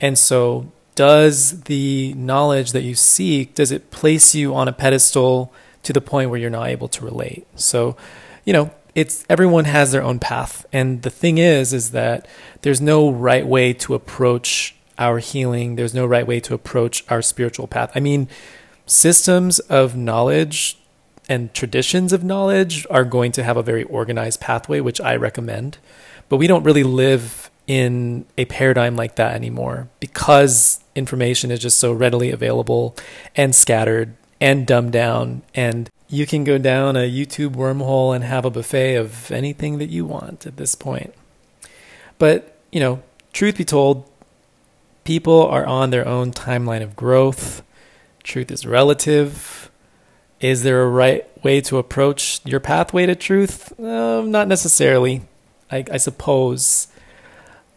And 0.00 0.18
so 0.18 0.70
does 0.94 1.62
the 1.62 2.12
knowledge 2.14 2.72
that 2.72 2.82
you 2.82 2.94
seek 2.94 3.54
does 3.54 3.72
it 3.72 3.90
place 3.90 4.34
you 4.34 4.54
on 4.54 4.68
a 4.68 4.72
pedestal 4.72 5.52
to 5.82 5.92
the 5.92 6.00
point 6.00 6.30
where 6.30 6.38
you're 6.38 6.50
not 6.50 6.68
able 6.68 6.88
to 6.88 7.04
relate? 7.04 7.46
So 7.56 7.96
you 8.44 8.52
know 8.52 8.70
it's 8.94 9.24
everyone 9.30 9.64
has 9.64 9.92
their 9.92 10.02
own 10.02 10.18
path. 10.18 10.66
And 10.72 11.02
the 11.02 11.10
thing 11.10 11.38
is 11.38 11.72
is 11.72 11.92
that 11.92 12.28
there's 12.60 12.80
no 12.80 13.10
right 13.10 13.46
way 13.46 13.72
to 13.74 13.94
approach 13.94 14.74
our 14.98 15.18
healing. 15.18 15.76
There's 15.76 15.94
no 15.94 16.04
right 16.04 16.26
way 16.26 16.40
to 16.40 16.54
approach 16.54 17.04
our 17.10 17.22
spiritual 17.22 17.66
path. 17.66 17.90
I 17.94 18.00
mean 18.00 18.28
systems 18.86 19.58
of 19.60 19.96
knowledge 19.96 20.78
and 21.28 21.52
traditions 21.54 22.12
of 22.12 22.24
knowledge 22.24 22.86
are 22.90 23.04
going 23.04 23.32
to 23.32 23.42
have 23.42 23.56
a 23.56 23.62
very 23.62 23.84
organized 23.84 24.40
pathway, 24.40 24.80
which 24.80 25.00
I 25.00 25.16
recommend. 25.16 25.78
But 26.28 26.36
we 26.36 26.46
don't 26.46 26.64
really 26.64 26.82
live 26.82 27.50
in 27.66 28.26
a 28.36 28.44
paradigm 28.46 28.96
like 28.96 29.16
that 29.16 29.34
anymore 29.34 29.88
because 30.00 30.80
information 30.94 31.50
is 31.50 31.60
just 31.60 31.78
so 31.78 31.92
readily 31.92 32.30
available 32.30 32.96
and 33.36 33.54
scattered 33.54 34.14
and 34.40 34.66
dumbed 34.66 34.92
down. 34.92 35.42
And 35.54 35.88
you 36.08 36.26
can 36.26 36.44
go 36.44 36.58
down 36.58 36.96
a 36.96 37.10
YouTube 37.10 37.54
wormhole 37.54 38.14
and 38.14 38.24
have 38.24 38.44
a 38.44 38.50
buffet 38.50 38.96
of 38.96 39.30
anything 39.30 39.78
that 39.78 39.88
you 39.88 40.04
want 40.04 40.46
at 40.46 40.56
this 40.56 40.74
point. 40.74 41.14
But, 42.18 42.56
you 42.70 42.80
know, 42.80 43.02
truth 43.32 43.56
be 43.56 43.64
told, 43.64 44.08
people 45.04 45.46
are 45.46 45.66
on 45.66 45.90
their 45.90 46.06
own 46.06 46.32
timeline 46.32 46.82
of 46.82 46.96
growth 46.96 47.62
truth 48.22 48.50
is 48.50 48.66
relative. 48.66 49.70
Is 50.40 50.62
there 50.62 50.82
a 50.82 50.88
right 50.88 51.26
way 51.44 51.60
to 51.62 51.78
approach 51.78 52.40
your 52.44 52.60
pathway 52.60 53.06
to 53.06 53.14
truth? 53.14 53.78
Uh, 53.78 54.22
not 54.22 54.48
necessarily, 54.48 55.22
I, 55.70 55.84
I 55.90 55.96
suppose. 55.98 56.88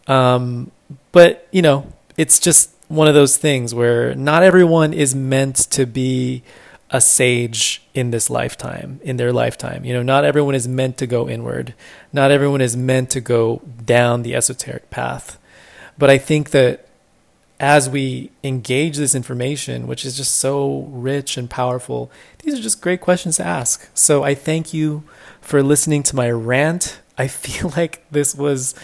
Um, 0.06 0.70
but, 1.12 1.46
you 1.52 1.62
know, 1.62 1.92
it's 2.16 2.38
just 2.38 2.70
one 2.88 3.08
of 3.08 3.14
those 3.14 3.36
things 3.36 3.74
where 3.74 4.14
not 4.14 4.42
everyone 4.42 4.92
is 4.92 5.14
meant 5.14 5.56
to 5.70 5.86
be 5.86 6.42
a 6.90 7.00
sage 7.00 7.82
in 7.94 8.10
this 8.10 8.30
lifetime, 8.30 9.00
in 9.02 9.16
their 9.16 9.32
lifetime. 9.32 9.84
You 9.84 9.92
know, 9.94 10.02
not 10.02 10.24
everyone 10.24 10.54
is 10.54 10.68
meant 10.68 10.98
to 10.98 11.06
go 11.06 11.28
inward. 11.28 11.74
Not 12.12 12.30
everyone 12.30 12.60
is 12.60 12.76
meant 12.76 13.10
to 13.10 13.20
go 13.20 13.60
down 13.84 14.22
the 14.22 14.34
esoteric 14.34 14.88
path. 14.90 15.38
But 15.98 16.10
I 16.10 16.18
think 16.18 16.50
that 16.50 16.86
as 17.58 17.88
we 17.88 18.30
engage 18.44 18.96
this 18.96 19.14
information, 19.14 19.86
which 19.86 20.04
is 20.04 20.16
just 20.16 20.36
so 20.36 20.80
rich 20.90 21.36
and 21.36 21.48
powerful, 21.48 22.10
these 22.42 22.58
are 22.58 22.62
just 22.62 22.82
great 22.82 23.00
questions 23.00 23.36
to 23.36 23.44
ask. 23.44 23.88
So 23.94 24.22
I 24.22 24.34
thank 24.34 24.74
you 24.74 25.04
for 25.40 25.62
listening 25.62 26.02
to 26.04 26.16
my 26.16 26.30
rant. 26.30 27.00
I 27.16 27.28
feel 27.28 27.72
like 27.76 28.04
this 28.10 28.34
was 28.34 28.74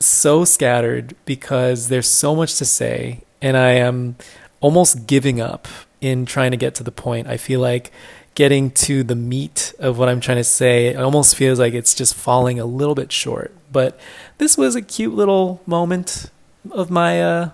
so 0.00 0.44
scattered 0.44 1.14
because 1.24 1.88
there's 1.88 2.08
so 2.08 2.34
much 2.34 2.56
to 2.56 2.64
say, 2.64 3.22
and 3.40 3.56
I 3.56 3.72
am 3.72 4.16
almost 4.60 5.06
giving 5.06 5.40
up 5.40 5.68
in 6.00 6.26
trying 6.26 6.50
to 6.50 6.56
get 6.56 6.74
to 6.76 6.82
the 6.82 6.92
point. 6.92 7.28
I 7.28 7.36
feel 7.36 7.60
like 7.60 7.92
getting 8.34 8.70
to 8.70 9.04
the 9.04 9.14
meat 9.14 9.72
of 9.78 9.98
what 9.98 10.08
I'm 10.08 10.20
trying 10.20 10.38
to 10.38 10.44
say, 10.44 10.88
it 10.88 10.96
almost 10.96 11.36
feels 11.36 11.58
like 11.58 11.72
it's 11.72 11.94
just 11.94 12.14
falling 12.14 12.58
a 12.58 12.64
little 12.64 12.94
bit 12.94 13.12
short. 13.12 13.54
But 13.70 13.98
this 14.38 14.58
was 14.58 14.74
a 14.74 14.82
cute 14.82 15.14
little 15.14 15.62
moment 15.66 16.30
of 16.72 16.90
my 16.90 17.22
uh, 17.22 17.50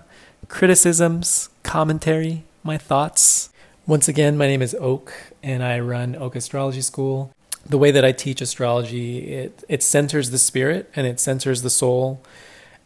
criticisms, 0.51 1.49
commentary, 1.63 2.45
my 2.63 2.77
thoughts. 2.77 3.51
Once 3.87 4.09
again, 4.09 4.37
my 4.37 4.47
name 4.47 4.61
is 4.61 4.75
Oak, 4.81 5.15
and 5.43 5.63
I 5.63 5.79
run 5.79 6.17
Oak 6.17 6.37
Astrology 6.37 6.83
School. 6.83 7.33
The 7.65 7.79
way 7.79 7.91
that 7.93 8.05
I 8.05 8.13
teach 8.13 8.41
astrology, 8.43 9.33
it 9.33 9.65
it 9.69 9.83
centers 9.83 10.31
the 10.31 10.39
spirit 10.39 10.91
and 10.95 11.07
it 11.07 11.21
centers 11.21 11.63
the 11.63 11.71
soul, 11.71 12.21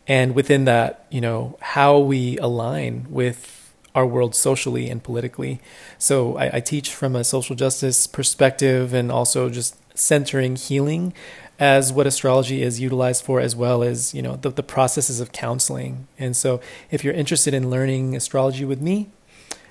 and 0.06 0.34
within 0.34 0.66
that, 0.66 1.06
you 1.10 1.20
know, 1.20 1.56
how 1.60 1.98
we 1.98 2.38
align 2.38 3.06
with 3.08 3.72
our 3.94 4.06
world 4.06 4.34
socially 4.34 4.90
and 4.90 5.02
politically. 5.02 5.60
So 5.98 6.36
I, 6.36 6.56
I 6.56 6.60
teach 6.60 6.92
from 6.92 7.16
a 7.16 7.24
social 7.24 7.56
justice 7.56 8.06
perspective, 8.06 8.92
and 8.92 9.10
also 9.10 9.48
just 9.48 9.76
centering 9.96 10.56
healing 10.56 11.14
as 11.58 11.92
what 11.92 12.06
astrology 12.06 12.62
is 12.62 12.80
utilized 12.80 13.24
for, 13.24 13.40
as 13.40 13.54
well 13.54 13.82
as 13.82 14.14
you 14.14 14.22
know 14.22 14.36
the, 14.36 14.50
the 14.50 14.62
processes 14.62 15.20
of 15.20 15.32
counseling. 15.32 16.08
And 16.18 16.36
so, 16.36 16.60
if 16.90 17.04
you're 17.04 17.14
interested 17.14 17.54
in 17.54 17.70
learning 17.70 18.16
astrology 18.16 18.64
with 18.64 18.80
me, 18.80 19.10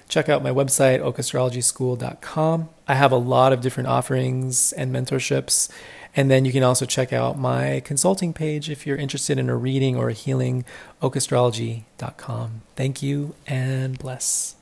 check 0.07 0.29
out 0.29 0.43
my 0.43 0.51
website 0.51 0.99
oakastrologyschool.com. 0.99 2.69
I 2.87 2.95
have 2.95 3.11
a 3.11 3.17
lot 3.17 3.53
of 3.53 3.61
different 3.61 3.89
offerings 3.89 4.71
and 4.73 4.93
mentorships. 4.93 5.69
And 6.15 6.29
then 6.29 6.45
you 6.45 6.51
can 6.51 6.61
also 6.61 6.85
check 6.85 7.11
out 7.11 7.39
my 7.39 7.81
consulting 7.83 8.33
page 8.33 8.69
if 8.69 8.85
you're 8.85 8.97
interested 8.97 9.39
in 9.39 9.49
a 9.49 9.55
reading 9.55 9.97
or 9.97 10.09
a 10.09 10.13
healing, 10.13 10.63
oakastrology.com. 11.01 12.61
Thank 12.75 13.01
you 13.01 13.33
and 13.47 13.97
bless. 13.97 14.55